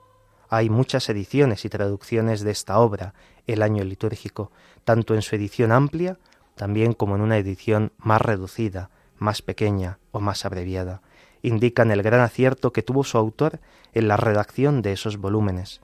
[0.48, 3.14] Hay muchas ediciones y traducciones de esta obra,
[3.46, 4.52] el año litúrgico,
[4.84, 6.18] tanto en su edición amplia,
[6.54, 11.02] también como en una edición más reducida, más pequeña o más abreviada.
[11.42, 13.60] Indican el gran acierto que tuvo su autor
[13.92, 15.80] en la redacción de esos volúmenes.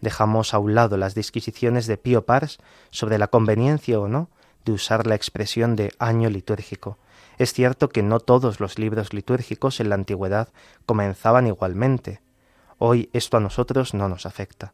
[0.00, 2.58] Dejamos a un lado las disquisiciones de Pío Pars
[2.90, 4.30] sobre la conveniencia o no
[4.64, 6.98] de usar la expresión de año litúrgico.
[7.38, 10.48] Es cierto que no todos los libros litúrgicos en la antigüedad
[10.86, 12.20] comenzaban igualmente.
[12.78, 14.72] Hoy esto a nosotros no nos afecta.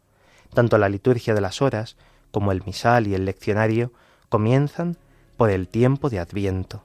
[0.53, 1.97] Tanto la liturgia de las horas
[2.31, 3.93] como el misal y el leccionario
[4.29, 4.97] comienzan
[5.37, 6.85] por el tiempo de Adviento.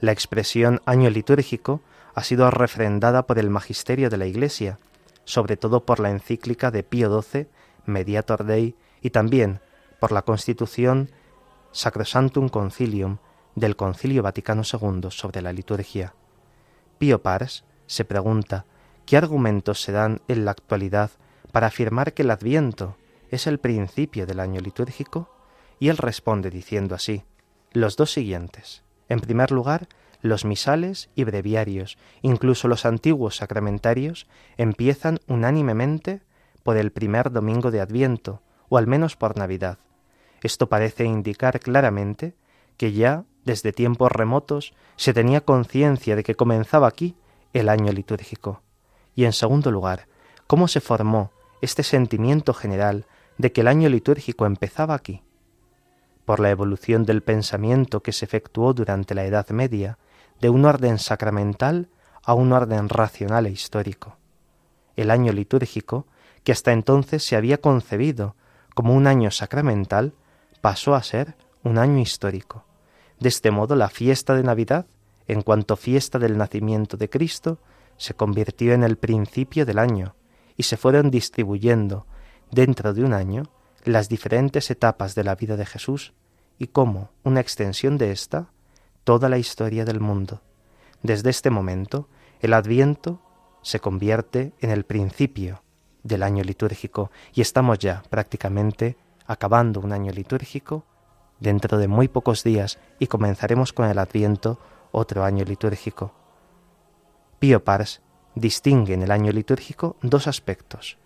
[0.00, 1.80] La expresión año litúrgico
[2.14, 4.78] ha sido refrendada por el magisterio de la Iglesia,
[5.24, 7.48] sobre todo por la encíclica de Pío XII,
[7.86, 9.60] Mediator Dei, y también
[9.98, 11.10] por la constitución
[11.72, 13.18] Sacrosantum Concilium
[13.54, 16.14] del Concilio Vaticano II sobre la liturgia.
[16.98, 18.64] Pío Pars se pregunta
[19.10, 21.10] ¿Qué argumentos se dan en la actualidad
[21.50, 22.96] para afirmar que el Adviento
[23.32, 25.34] es el principio del año litúrgico?
[25.80, 27.24] Y él responde diciendo así,
[27.72, 28.84] los dos siguientes.
[29.08, 29.88] En primer lugar,
[30.22, 36.22] los misales y breviarios, incluso los antiguos sacramentarios, empiezan unánimemente
[36.62, 39.78] por el primer domingo de Adviento, o al menos por Navidad.
[40.40, 42.36] Esto parece indicar claramente
[42.76, 47.16] que ya desde tiempos remotos se tenía conciencia de que comenzaba aquí
[47.52, 48.62] el año litúrgico.
[49.20, 50.06] Y en segundo lugar,
[50.46, 53.04] cómo se formó este sentimiento general
[53.36, 55.22] de que el año litúrgico empezaba aquí.
[56.24, 59.98] Por la evolución del pensamiento que se efectuó durante la Edad Media,
[60.40, 61.90] de un orden sacramental
[62.24, 64.16] a un orden racional e histórico.
[64.96, 66.06] El año litúrgico,
[66.42, 68.36] que hasta entonces se había concebido
[68.74, 70.14] como un año sacramental,
[70.62, 72.64] pasó a ser un año histórico.
[73.18, 74.86] De este modo, la fiesta de Navidad,
[75.28, 77.58] en cuanto fiesta del nacimiento de Cristo,
[78.00, 80.14] se convirtió en el principio del año,
[80.56, 82.06] y se fueron distribuyendo
[82.50, 83.42] dentro de un año
[83.84, 86.14] las diferentes etapas de la vida de Jesús
[86.58, 88.52] y como una extensión de ésta,
[89.04, 90.40] toda la historia del mundo.
[91.02, 92.08] Desde este momento,
[92.40, 93.20] el Adviento
[93.60, 95.62] se convierte en el principio
[96.02, 98.96] del año litúrgico y estamos ya prácticamente
[99.26, 100.86] acabando un año litúrgico
[101.38, 104.58] dentro de muy pocos días y comenzaremos con el Adviento
[104.90, 106.19] otro año litúrgico.
[107.40, 108.02] Pío Pars
[108.34, 110.98] distingue en el año litúrgico dos aspectos,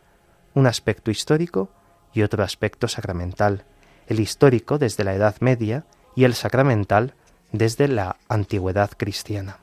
[0.52, 1.70] un aspecto histórico
[2.12, 3.64] y otro aspecto sacramental,
[4.08, 7.14] el histórico desde la Edad Media y el sacramental
[7.52, 9.60] desde la antigüedad cristiana.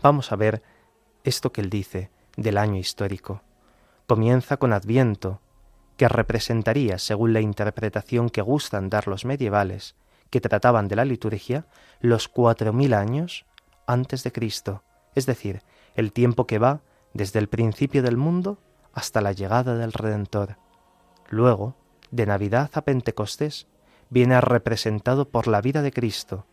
[0.00, 0.62] Vamos a ver
[1.22, 3.42] esto que él dice del año histórico.
[4.06, 5.42] Comienza con Adviento,
[5.98, 9.96] que representaría, según la interpretación que gustan dar los medievales,
[10.30, 11.66] que trataban de la liturgia,
[12.00, 13.44] los cuatro mil años
[13.86, 14.82] antes de Cristo,
[15.14, 15.62] es decir,
[15.94, 16.80] el tiempo que va
[17.12, 18.58] desde el principio del mundo
[18.92, 20.56] hasta la llegada del Redentor.
[21.28, 21.76] Luego,
[22.10, 23.66] de Navidad a Pentecostés,
[24.10, 26.46] viene representado por la vida de Cristo,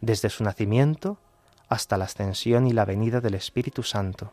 [0.00, 1.18] desde su nacimiento
[1.68, 4.32] hasta la ascensión y la venida del Espíritu Santo.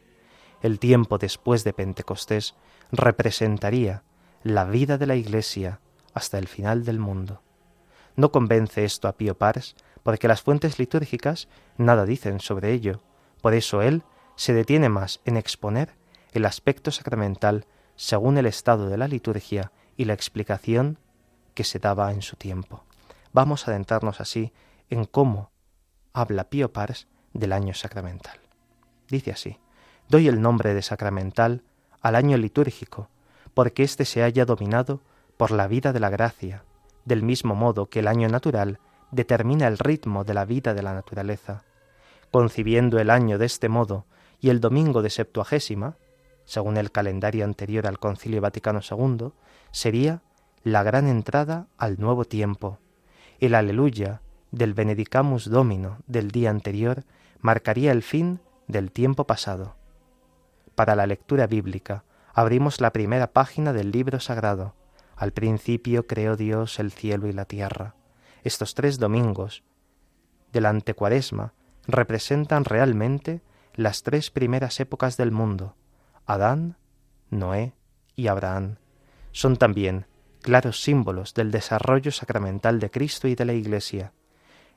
[0.61, 2.55] El tiempo después de Pentecostés
[2.91, 4.03] representaría
[4.43, 5.79] la vida de la Iglesia
[6.13, 7.41] hasta el final del mundo.
[8.15, 11.47] No convence esto a Pío Pars, porque las fuentes litúrgicas
[11.77, 13.01] nada dicen sobre ello.
[13.41, 14.03] Por eso él
[14.35, 15.95] se detiene más en exponer
[16.31, 17.65] el aspecto sacramental
[17.95, 20.97] según el estado de la liturgia y la explicación
[21.53, 22.83] que se daba en su tiempo.
[23.31, 24.51] Vamos a adentrarnos así
[24.89, 25.51] en cómo
[26.13, 28.39] habla Pío Pars del año sacramental.
[29.09, 29.59] Dice así,
[30.09, 31.63] doy el nombre de sacramental
[32.01, 33.09] al año litúrgico,
[33.53, 35.01] porque éste se haya dominado
[35.37, 36.63] por la vida de la gracia,
[37.05, 38.79] del mismo modo que el año natural
[39.11, 41.63] determina el ritmo de la vida de la naturaleza.
[42.31, 44.05] Concibiendo el año de este modo
[44.43, 45.95] y el domingo de Septuagésima,
[46.43, 49.29] según el calendario anterior al Concilio Vaticano II,
[49.71, 50.21] sería
[50.63, 52.77] la gran entrada al nuevo tiempo.
[53.39, 54.21] El aleluya
[54.51, 57.05] del Benedicamus Domino del día anterior
[57.39, 59.77] marcaría el fin del tiempo pasado.
[60.75, 64.75] Para la lectura bíblica, abrimos la primera página del libro sagrado.
[65.15, 67.95] Al principio creó Dios el cielo y la tierra.
[68.43, 69.63] Estos tres domingos
[70.51, 71.53] del antecuaresma
[71.87, 73.41] representan realmente
[73.75, 75.75] las tres primeras épocas del mundo,
[76.25, 76.77] Adán,
[77.29, 77.73] Noé
[78.15, 78.75] y Abraham.
[79.31, 80.05] Son también
[80.41, 84.13] claros símbolos del desarrollo sacramental de Cristo y de la Iglesia.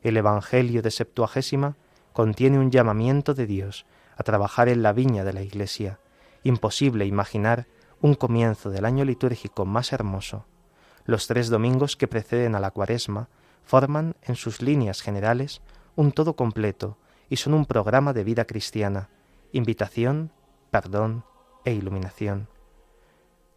[0.02, 1.76] El Evangelio de Septuagésima
[2.12, 3.84] contiene un llamamiento de Dios
[4.16, 5.98] a trabajar en la viña de la Iglesia.
[6.42, 7.66] Imposible imaginar
[8.00, 10.46] un comienzo del año litúrgico más hermoso.
[11.04, 13.28] Los tres domingos que preceden a la cuaresma
[13.62, 15.60] forman en sus líneas generales
[15.96, 16.96] un todo completo
[17.28, 19.08] y son un programa de vida cristiana,
[19.52, 20.32] invitación,
[20.70, 21.24] perdón
[21.64, 22.48] e iluminación.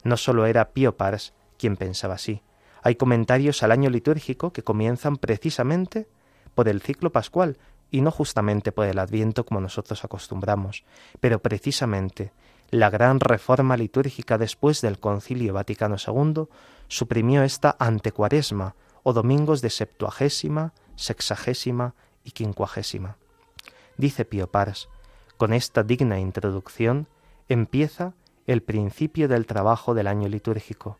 [0.03, 2.41] No sólo era Pío Pars quien pensaba así.
[2.81, 6.07] Hay comentarios al año litúrgico que comienzan precisamente
[6.55, 7.57] por el ciclo pascual
[7.91, 10.85] y no justamente por el adviento como nosotros acostumbramos,
[11.19, 12.31] pero precisamente
[12.71, 16.45] la gran reforma litúrgica después del Concilio Vaticano II
[16.87, 23.17] suprimió esta antecuaresma o domingos de septuagésima, sexagésima y quincuagésima.
[23.99, 24.87] Dice Pío Pars,
[25.35, 27.09] con esta digna introducción
[27.49, 28.13] empieza
[28.47, 30.97] el principio del trabajo del año litúrgico,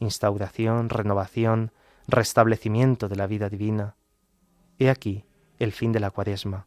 [0.00, 1.72] instauración, renovación,
[2.06, 3.96] restablecimiento de la vida divina.
[4.78, 5.24] He aquí
[5.58, 6.66] el fin de la cuaresma.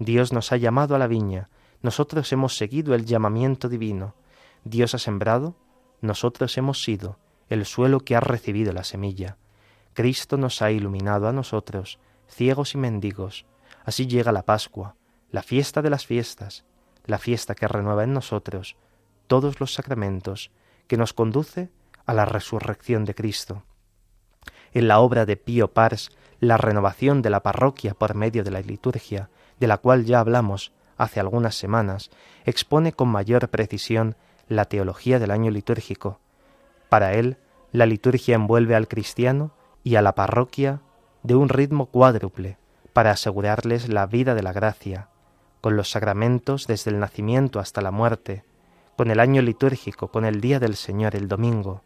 [0.00, 1.48] Dios nos ha llamado a la viña,
[1.80, 4.16] nosotros hemos seguido el llamamiento divino.
[4.64, 5.54] Dios ha sembrado,
[6.00, 9.36] nosotros hemos sido el suelo que ha recibido la semilla.
[9.94, 13.46] Cristo nos ha iluminado a nosotros, ciegos y mendigos.
[13.84, 14.96] Así llega la Pascua,
[15.30, 16.64] la fiesta de las fiestas,
[17.04, 18.76] la fiesta que renueva en nosotros
[19.26, 20.50] todos los sacramentos,
[20.88, 21.70] que nos conduce
[22.04, 23.62] a la resurrección de Cristo.
[24.72, 26.10] En la obra de Pío Pars,
[26.40, 30.72] la renovación de la parroquia por medio de la liturgia, de la cual ya hablamos
[30.96, 32.10] hace algunas semanas,
[32.44, 34.16] expone con mayor precisión
[34.48, 36.18] la teología del año litúrgico.
[36.88, 37.36] Para él,
[37.70, 39.52] la liturgia envuelve al cristiano
[39.84, 40.80] y a la parroquia
[41.22, 42.58] de un ritmo cuádruple,
[42.92, 45.09] para asegurarles la vida de la gracia,
[45.60, 48.44] con los sacramentos desde el nacimiento hasta la muerte,
[48.96, 51.82] con el año litúrgico, con el día del Señor, el domingo,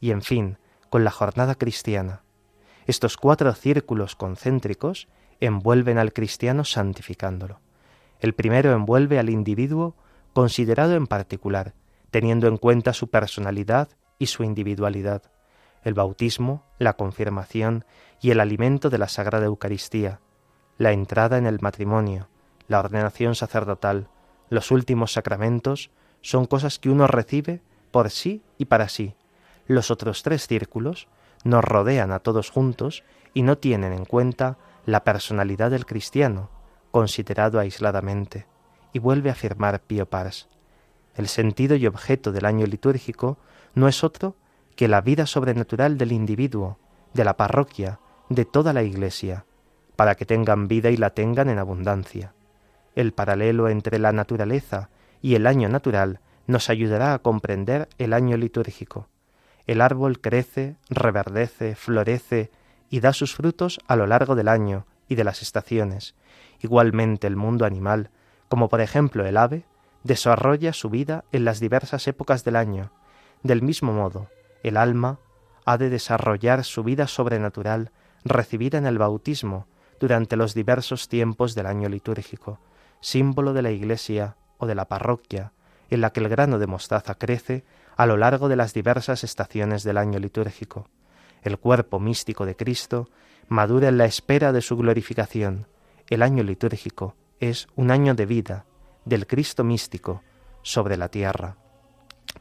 [0.00, 0.58] y en fin,
[0.90, 2.22] con la jornada cristiana.
[2.86, 5.08] Estos cuatro círculos concéntricos
[5.40, 7.60] envuelven al cristiano santificándolo.
[8.20, 9.94] El primero envuelve al individuo
[10.32, 11.74] considerado en particular,
[12.10, 15.22] teniendo en cuenta su personalidad y su individualidad,
[15.84, 17.84] el bautismo, la confirmación
[18.20, 20.20] y el alimento de la Sagrada Eucaristía,
[20.76, 22.28] la entrada en el matrimonio,
[22.68, 24.08] la ordenación sacerdotal,
[24.50, 25.90] los últimos sacramentos,
[26.20, 29.14] son cosas que uno recibe por sí y para sí.
[29.66, 31.08] Los otros tres círculos
[31.44, 33.04] nos rodean a todos juntos
[33.34, 36.50] y no tienen en cuenta la personalidad del cristiano,
[36.90, 38.46] considerado aisladamente,
[38.92, 40.48] y vuelve a afirmar Pío Pars.
[41.14, 43.38] El sentido y objeto del año litúrgico
[43.74, 44.36] no es otro
[44.76, 46.78] que la vida sobrenatural del individuo,
[47.12, 49.44] de la parroquia, de toda la Iglesia,
[49.96, 52.34] para que tengan vida y la tengan en abundancia.
[52.98, 54.90] El paralelo entre la naturaleza
[55.22, 56.18] y el año natural
[56.48, 59.06] nos ayudará a comprender el año litúrgico.
[59.68, 62.50] El árbol crece, reverdece, florece
[62.90, 66.16] y da sus frutos a lo largo del año y de las estaciones.
[66.60, 68.10] Igualmente el mundo animal,
[68.48, 69.64] como por ejemplo el ave,
[70.02, 72.90] desarrolla su vida en las diversas épocas del año.
[73.44, 74.26] Del mismo modo,
[74.64, 75.20] el alma
[75.64, 77.92] ha de desarrollar su vida sobrenatural
[78.24, 79.68] recibida en el bautismo
[80.00, 82.58] durante los diversos tiempos del año litúrgico,
[83.00, 85.52] símbolo de la Iglesia o de la parroquia,
[85.90, 87.64] en la que el grano de mostaza crece
[87.96, 90.88] a lo largo de las diversas estaciones del año litúrgico.
[91.42, 93.08] El cuerpo místico de Cristo
[93.48, 95.66] madura en la espera de su glorificación.
[96.08, 98.66] El año litúrgico es un año de vida
[99.04, 100.22] del Cristo místico
[100.62, 101.56] sobre la tierra.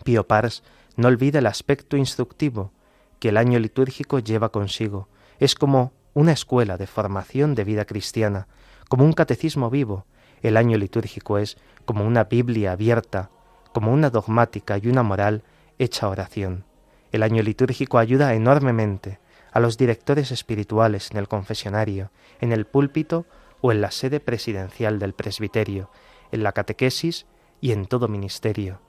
[0.03, 0.63] Pío Pars
[0.95, 2.71] no olvida el aspecto instructivo
[3.19, 5.07] que el año litúrgico lleva consigo.
[5.39, 8.47] Es como una escuela de formación de vida cristiana,
[8.89, 10.05] como un catecismo vivo.
[10.41, 13.29] El año litúrgico es como una Biblia abierta,
[13.73, 15.43] como una dogmática y una moral
[15.79, 16.65] hecha oración.
[17.11, 19.19] El año litúrgico ayuda enormemente
[19.51, 22.11] a los directores espirituales en el confesionario,
[22.41, 23.25] en el púlpito
[23.61, 25.89] o en la sede presidencial del presbiterio,
[26.31, 27.25] en la catequesis
[27.61, 28.81] y en todo ministerio.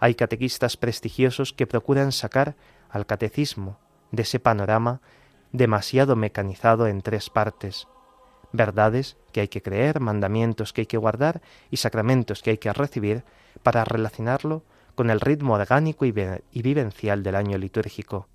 [0.00, 2.56] Hay catequistas prestigiosos que procuran sacar
[2.90, 3.78] al catecismo
[4.10, 5.00] de ese panorama
[5.52, 7.86] demasiado mecanizado en tres partes.
[8.56, 12.72] Verdades que hay que creer, mandamientos que hay que guardar y sacramentos que hay que
[12.72, 13.22] recibir
[13.62, 14.62] para relacionarlo
[14.94, 16.12] con el ritmo orgánico y,
[16.62, 18.28] vivencial del año litúrgico.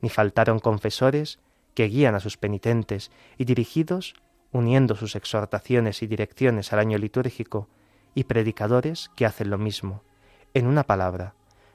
[0.00, 1.40] Ni faltaron confesores
[1.74, 4.14] que guían a sus penitentes y dirigidos,
[4.50, 7.68] uniendo sus exhortaciones y direcciones al año litúrgico,
[8.14, 10.02] y predicadores que hacen lo mismo.
[10.54, 11.34] En una palabra,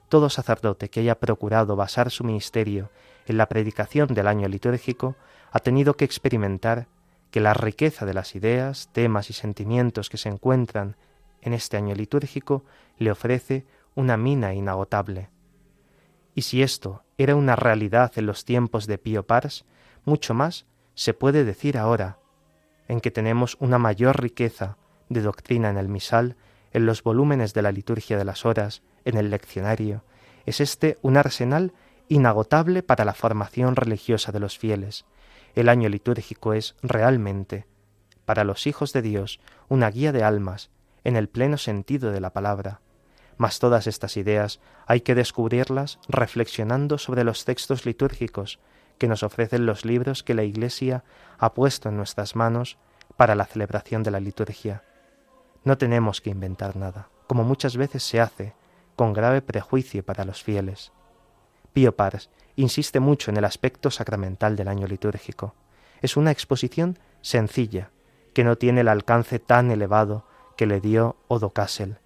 [0.10, 2.90] todo sacerdote que haya procurado basar su ministerio
[3.28, 5.16] en la predicación del año litúrgico
[5.52, 6.88] ha tenido que experimentar
[7.36, 10.96] que la riqueza de las ideas, temas y sentimientos que se encuentran
[11.42, 12.64] en este año litúrgico
[12.98, 15.28] le ofrece una mina inagotable.
[16.34, 19.66] Y si esto era una realidad en los tiempos de Pío Pars,
[20.06, 22.20] mucho más se puede decir ahora,
[22.88, 24.78] en que tenemos una mayor riqueza
[25.10, 26.38] de doctrina en el misal,
[26.72, 30.06] en los volúmenes de la liturgia de las horas, en el leccionario.
[30.46, 31.74] Es este un arsenal
[32.08, 35.04] inagotable para la formación religiosa de los fieles.
[35.56, 37.66] El año litúrgico es realmente,
[38.26, 39.40] para los hijos de Dios,
[39.70, 40.70] una guía de almas,
[41.06, 42.82] en el pleno sentido de la palabra.
[43.38, 48.60] Mas todas estas ideas hay que descubrirlas reflexionando sobre los textos litúrgicos
[48.98, 51.04] que nos ofrecen los libros que la Iglesia
[51.38, 52.78] ha puesto en nuestras manos
[53.16, 54.84] para la celebración de la liturgia.
[55.64, 58.54] No tenemos que inventar nada, como muchas veces se hace,
[58.96, 60.92] con grave prejuicio para los fieles.
[61.74, 65.56] Pío Pars insiste mucho en el aspecto sacramental del año litúrgico.
[66.02, 67.92] Es una exposición sencilla,
[68.34, 70.26] que no tiene el alcance tan elevado
[70.58, 72.00] que le dio Odo Kassel,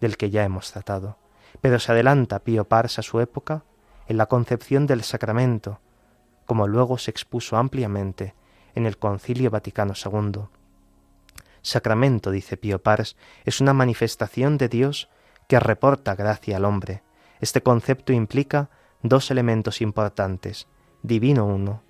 [0.00, 1.18] del que ya hemos tratado,
[1.60, 3.64] pero se adelanta Pío Pars a su época
[4.06, 5.80] en la concepción del sacramento,
[6.46, 8.34] como luego se expuso ampliamente
[8.74, 10.42] en el Concilio Vaticano II.
[11.62, 15.08] Sacramento, dice Pío Pars, es una manifestación de Dios
[15.48, 17.02] que reporta gracia al hombre.
[17.40, 18.70] Este concepto implica
[19.02, 20.66] dos elementos importantes,
[21.02, 21.82] divino uno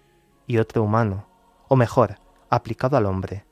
[0.47, 1.27] y otro humano,
[1.69, 2.19] o mejor,
[2.51, 3.45] aplicado al hombre.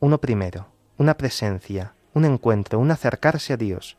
[0.00, 3.96] Uno primero, una presencia, un encuentro, un acercarse a Dios.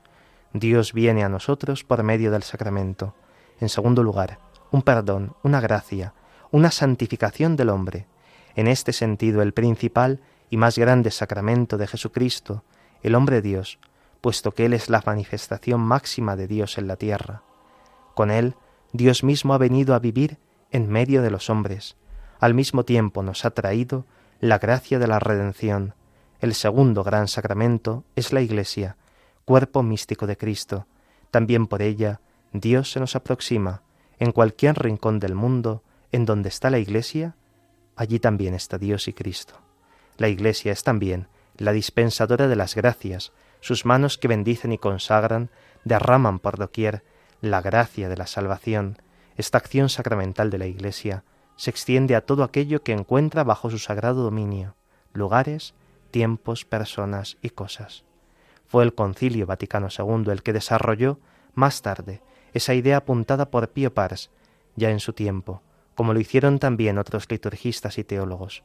[0.54, 3.16] Dios viene a nosotros por medio del sacramento.
[3.60, 4.40] En segundo lugar,
[4.72, 6.14] un perdón, una gracia,
[6.52, 8.08] una santificación del hombre.
[8.56, 12.64] En este sentido, el principal y más grande sacramento de Jesucristo,
[13.04, 13.80] el hombre Dios,
[14.22, 17.44] puesto que Él es la manifestación máxima de Dios en la tierra.
[18.16, 18.56] Con Él
[18.92, 20.38] Dios mismo ha venido a vivir
[20.72, 21.96] en medio de los hombres.
[22.40, 24.06] Al mismo tiempo nos ha traído
[24.40, 25.94] la gracia de la redención.
[26.40, 28.98] El segundo gran sacramento es la Iglesia,
[29.46, 30.88] cuerpo místico de Cristo.
[31.32, 32.22] También por ella
[32.52, 33.84] Dios se nos aproxima.
[34.18, 37.36] En cualquier rincón del mundo en donde está la Iglesia,
[37.96, 39.56] allí también está Dios y Cristo.
[40.18, 41.28] La Iglesia es también
[41.58, 45.50] la dispensadora de las gracias, sus manos que bendicen y consagran,
[45.84, 47.04] derraman por doquier
[47.42, 48.98] la gracia de la salvación.
[49.38, 51.24] Esta acción sacramental de la Iglesia
[51.56, 54.76] se extiende a todo aquello que encuentra bajo su sagrado dominio,
[55.14, 55.74] lugares,
[56.12, 58.04] tiempos, personas y cosas.
[58.68, 61.20] Fue el Concilio Vaticano II el que desarrolló,
[61.54, 62.22] más tarde,
[62.54, 64.32] esa idea apuntada por Pío Pars,
[64.76, 65.62] ya en su tiempo,
[65.96, 68.64] como lo hicieron también otros liturgistas y teólogos.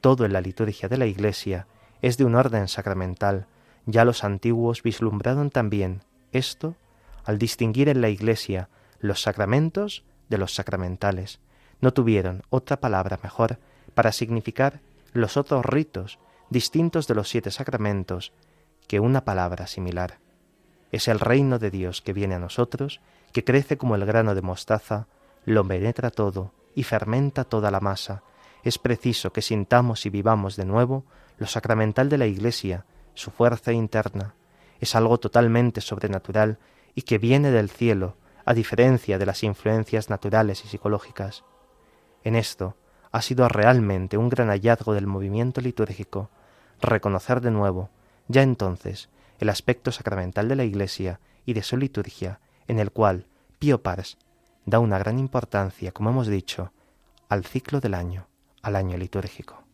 [0.00, 1.66] Todo en la liturgia de la Iglesia
[2.02, 3.46] es de un orden sacramental.
[3.86, 6.02] Ya los antiguos vislumbraron también
[6.32, 6.76] esto
[7.28, 8.70] al distinguir en la Iglesia
[9.00, 11.40] los sacramentos de los sacramentales.
[11.78, 13.58] No tuvieron otra palabra mejor
[13.92, 14.80] para significar
[15.12, 16.18] los otros ritos
[16.48, 18.32] distintos de los siete sacramentos
[18.86, 20.20] que una palabra similar.
[20.90, 23.02] Es el reino de Dios que viene a nosotros,
[23.34, 25.06] que crece como el grano de mostaza,
[25.44, 28.22] lo penetra todo y fermenta toda la masa.
[28.62, 31.04] Es preciso que sintamos y vivamos de nuevo
[31.36, 34.34] lo sacramental de la Iglesia, su fuerza interna.
[34.80, 36.58] Es algo totalmente sobrenatural
[36.98, 41.44] y que viene del cielo, a diferencia de las influencias naturales y psicológicas.
[42.24, 42.74] En esto
[43.12, 46.28] ha sido realmente un gran hallazgo del movimiento litúrgico,
[46.80, 47.88] reconocer de nuevo,
[48.26, 53.28] ya entonces, el aspecto sacramental de la Iglesia y de su liturgia, en el cual
[53.60, 54.18] Pío Pars
[54.66, 56.72] da una gran importancia, como hemos dicho,
[57.28, 58.26] al ciclo del año,
[58.60, 59.67] al año litúrgico.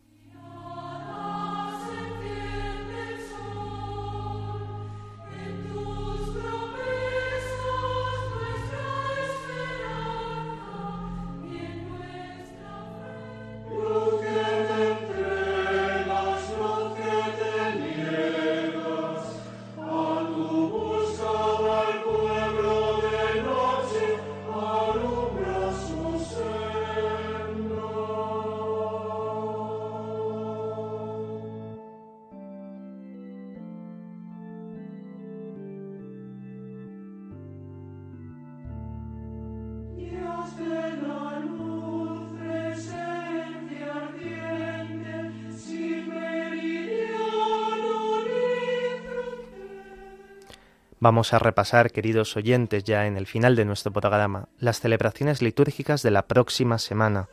[51.04, 56.02] Vamos a repasar, queridos oyentes, ya en el final de nuestro programa, las celebraciones litúrgicas
[56.02, 57.28] de la próxima semana.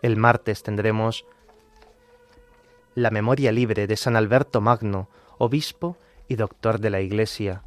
[0.00, 1.26] El martes tendremos
[2.94, 5.98] la memoria libre de San Alberto Magno, obispo
[6.28, 7.62] y doctor de la Iglesia,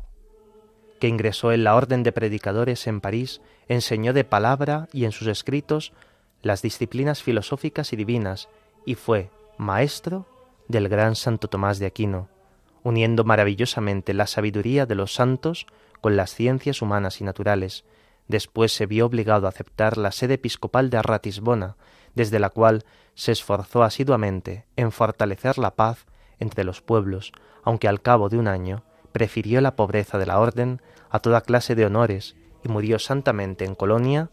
[1.00, 5.28] que ingresó en la Orden de Predicadores en París, enseñó de palabra y en sus
[5.28, 5.94] escritos
[6.42, 8.50] las disciplinas filosóficas y divinas,
[8.88, 9.30] y fue
[9.60, 10.26] maestro
[10.68, 12.39] del gran Santo Tomás de Aquino
[12.84, 15.68] uniendo maravillosamente la sabiduría de los santos
[16.02, 17.86] con las ciencias humanas y naturales.
[18.28, 21.76] Después se vio obligado a aceptar la sede episcopal de Ratisbona,
[22.16, 26.06] desde la cual se esforzó asiduamente en fortalecer la paz
[26.40, 30.82] entre los pueblos, aunque al cabo de un año prefirió la pobreza de la orden
[31.10, 34.30] a toda clase de honores y murió santamente en Colonia,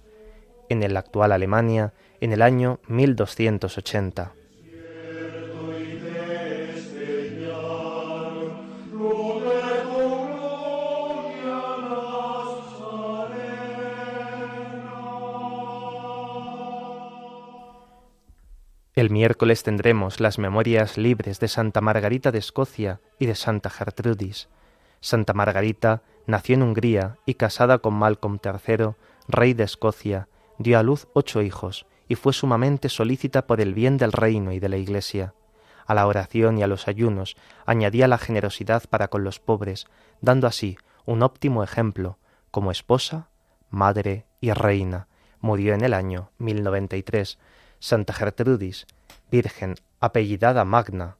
[0.68, 4.34] en la actual Alemania, en el año 1280.
[18.96, 24.48] El miércoles tendremos las memorias libres de Santa Margarita de Escocia y de Santa Gertrudis.
[25.02, 28.94] Santa Margarita nació en Hungría y casada con Malcolm III,
[29.28, 33.98] rey de Escocia, dio a luz ocho hijos y fue sumamente solícita por el bien
[33.98, 35.34] del reino y de la Iglesia.
[35.84, 37.36] A la oración y a los ayunos
[37.66, 39.84] añadía la generosidad para con los pobres,
[40.22, 42.16] dando así un óptimo ejemplo
[42.50, 43.28] como esposa,
[43.68, 45.06] madre y reina.
[45.42, 47.38] Murió en el año 1093
[47.78, 48.86] Santa Gertrudis,
[49.30, 51.16] Virgen apellidada Magna,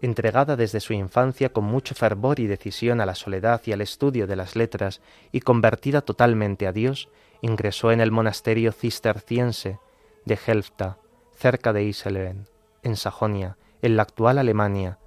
[0.00, 4.26] entregada desde su infancia con mucho fervor y decisión a la soledad y al estudio
[4.26, 5.00] de las letras
[5.32, 7.08] y convertida totalmente a Dios,
[7.40, 9.78] ingresó en el monasterio cisterciense
[10.24, 10.98] de Helfta,
[11.34, 12.48] cerca de Iselven,
[12.82, 14.98] en Sajonia, en la actual Alemania,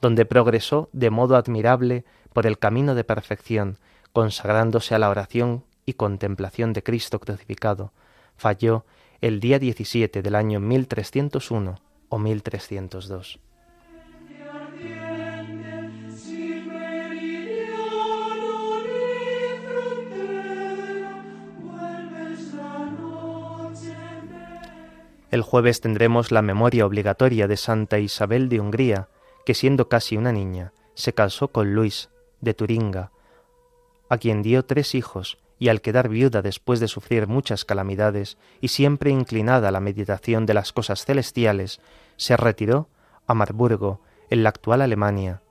[0.00, 3.78] donde progresó de modo admirable por el camino de perfección,
[4.12, 7.92] consagrándose a la oración y contemplación de Cristo crucificado.
[8.36, 8.84] Falló
[9.20, 11.74] el día 17 del año 1301
[12.08, 13.40] o 1302.
[25.30, 29.08] El jueves tendremos la memoria obligatoria de Santa Isabel de Hungría,
[29.44, 32.08] que siendo casi una niña, se casó con Luis
[32.40, 33.10] de Turinga,
[34.08, 38.68] a quien dio tres hijos y al quedar viuda después de sufrir muchas calamidades y
[38.68, 41.80] siempre inclinada a la meditación de las cosas celestiales,
[42.16, 42.88] se retiró
[43.26, 44.00] a Marburgo,
[44.30, 45.42] en la actual Alemania,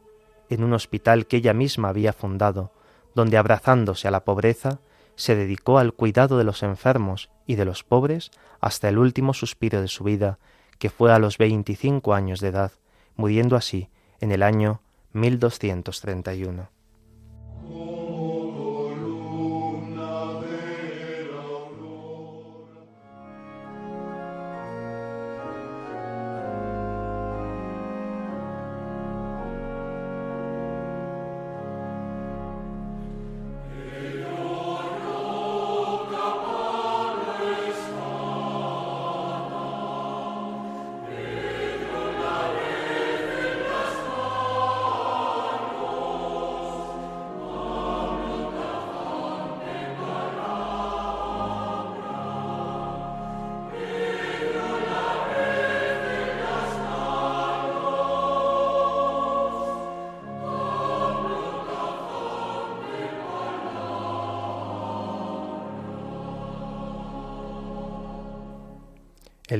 [0.49, 2.71] en un hospital que ella misma había fundado,
[3.15, 4.79] donde abrazándose a la pobreza,
[5.15, 9.81] se dedicó al cuidado de los enfermos y de los pobres hasta el último suspiro
[9.81, 10.37] de su vida,
[10.77, 12.71] que fue a los veinticinco años de edad,
[13.15, 13.89] muriendo así
[14.19, 14.81] en el año
[15.13, 16.76] 1231.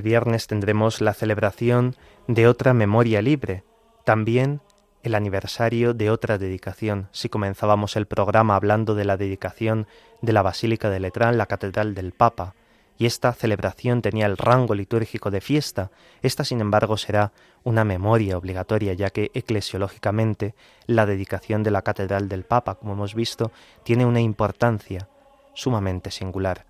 [0.08, 1.95] Viernes tendremos la celebración
[2.28, 3.66] de otra memoria libre,
[4.05, 4.62] también
[5.03, 7.10] el aniversario de otra dedicación.
[7.12, 9.86] Si comenzábamos el programa hablando de la dedicación
[10.22, 12.55] de la Basílica de Letrán, la Catedral del Papa,
[12.97, 15.91] y esta celebración tenía el rango litúrgico de fiesta,
[16.22, 17.34] esta sin embargo será
[17.66, 20.55] una memoria obligatoria, ya que eclesiológicamente
[20.86, 23.51] la dedicación de la Catedral del Papa, como hemos visto,
[23.84, 25.10] tiene una importancia
[25.53, 26.66] sumamente singular.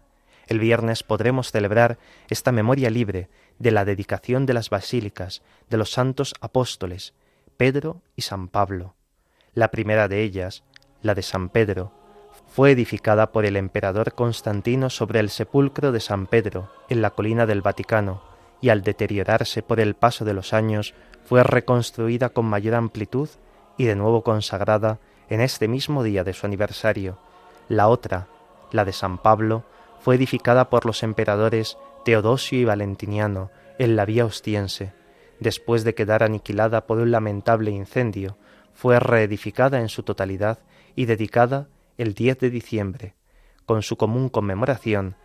[0.48, 1.98] El viernes podremos celebrar
[2.30, 3.30] esta memoria libre
[3.60, 7.14] de la dedicación de las basílicas de los santos apóstoles,
[7.58, 8.96] Pedro y San Pablo.
[9.54, 10.64] La primera de ellas,
[11.02, 11.92] la de San Pedro,
[12.48, 17.46] fue edificada por el emperador Constantino sobre el sepulcro de San Pedro, en la colina
[17.46, 18.22] del Vaticano,
[18.62, 20.94] y al deteriorarse por el paso de los años,
[21.26, 23.30] fue reconstruida con mayor amplitud
[23.78, 27.20] y de nuevo consagrada en este mismo día de su aniversario.
[27.68, 28.28] La otra,
[28.72, 29.66] la de San Pablo,
[30.00, 34.94] fue edificada por los emperadores Teodosio y Valentiniano en la vía ostiense.
[35.40, 38.38] Después de quedar aniquilada por un lamentable incendio,
[38.74, 40.60] fue reedificada en su totalidad
[40.96, 41.68] y dedicada
[41.98, 43.16] el 10 de diciembre.
[43.66, 45.16] Con su común conmemoración,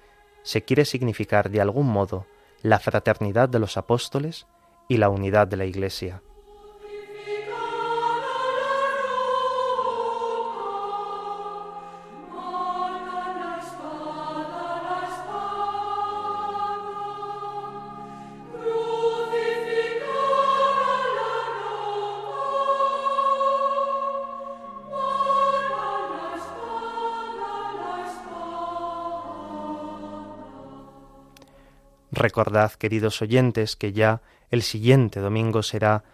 [0.42, 2.26] se quiere significar de algún modo
[2.62, 4.46] la fraternidad de los apóstoles
[4.88, 6.22] y la unidad de la Iglesia.
[32.22, 36.04] Recordad, queridos oyentes, que ya el siguiente domingo será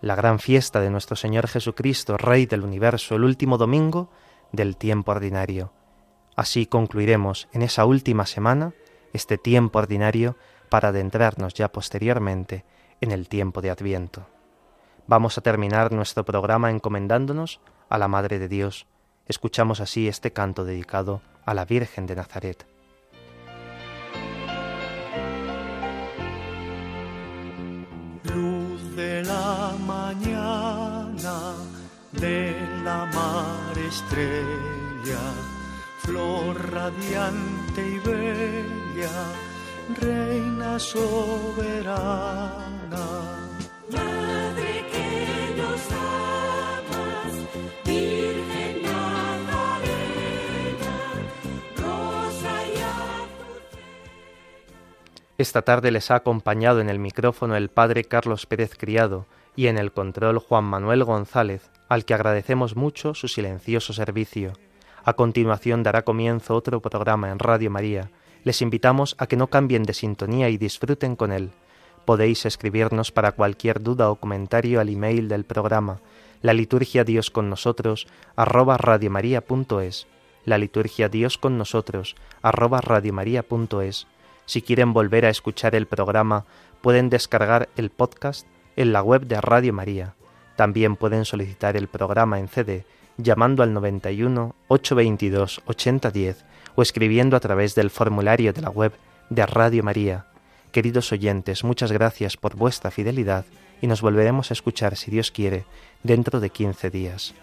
[0.00, 4.08] la gran fiesta de nuestro Señor Jesucristo, Rey del universo, el último domingo
[4.52, 5.72] del tiempo ordinario.
[6.36, 8.74] Así concluiremos en esa última semana
[9.12, 10.36] este tiempo ordinario
[10.68, 12.64] para adentrarnos ya posteriormente
[13.00, 14.24] en el tiempo de Adviento.
[15.08, 18.86] Vamos a terminar nuestro programa encomendándonos a la Madre de Dios.
[19.26, 22.75] Escuchamos así este canto dedicado a la Virgen de Nazaret.
[32.26, 35.24] De la mar estrella,
[35.98, 39.16] flor radiante y bella,
[40.00, 42.26] reina soberana.
[43.92, 45.10] Madre que
[45.60, 47.32] nos amas,
[47.84, 50.96] Virgen Nazarena,
[51.76, 53.60] rosa y azul.
[55.38, 59.78] Esta tarde les ha acompañado en el micrófono el padre Carlos Pérez Criado y en
[59.78, 64.52] el control Juan Manuel González, al que agradecemos mucho su silencioso servicio.
[65.04, 68.10] A continuación dará comienzo otro programa en Radio María.
[68.44, 71.50] Les invitamos a que no cambien de sintonía y disfruten con él.
[72.04, 76.00] Podéis escribirnos para cualquier duda o comentario al email del programa,
[76.42, 78.06] la liturgia Dios con nosotros,
[78.36, 80.06] arroba radiomaria.es,
[80.44, 84.06] la liturgia Dios con nosotros, arroba radiomaria.es.
[84.44, 86.44] Si quieren volver a escuchar el programa,
[86.80, 90.14] pueden descargar el podcast en la web de Radio María.
[90.56, 92.84] También pueden solicitar el programa en CD
[93.18, 96.44] llamando al 91 822 8010
[96.74, 98.92] o escribiendo a través del formulario de la web
[99.30, 100.26] de Radio María.
[100.72, 103.44] Queridos oyentes, muchas gracias por vuestra fidelidad
[103.80, 105.64] y nos volveremos a escuchar, si Dios quiere,
[106.02, 107.34] dentro de 15 días.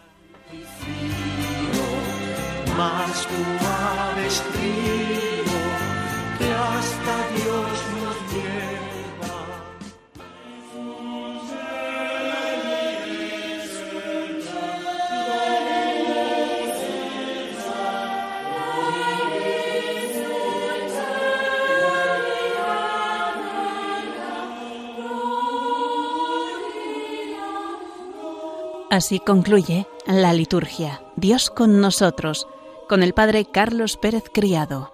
[28.94, 31.02] Así concluye la liturgia.
[31.16, 32.48] Dios con nosotros,
[32.88, 34.93] con el Padre Carlos Pérez Criado.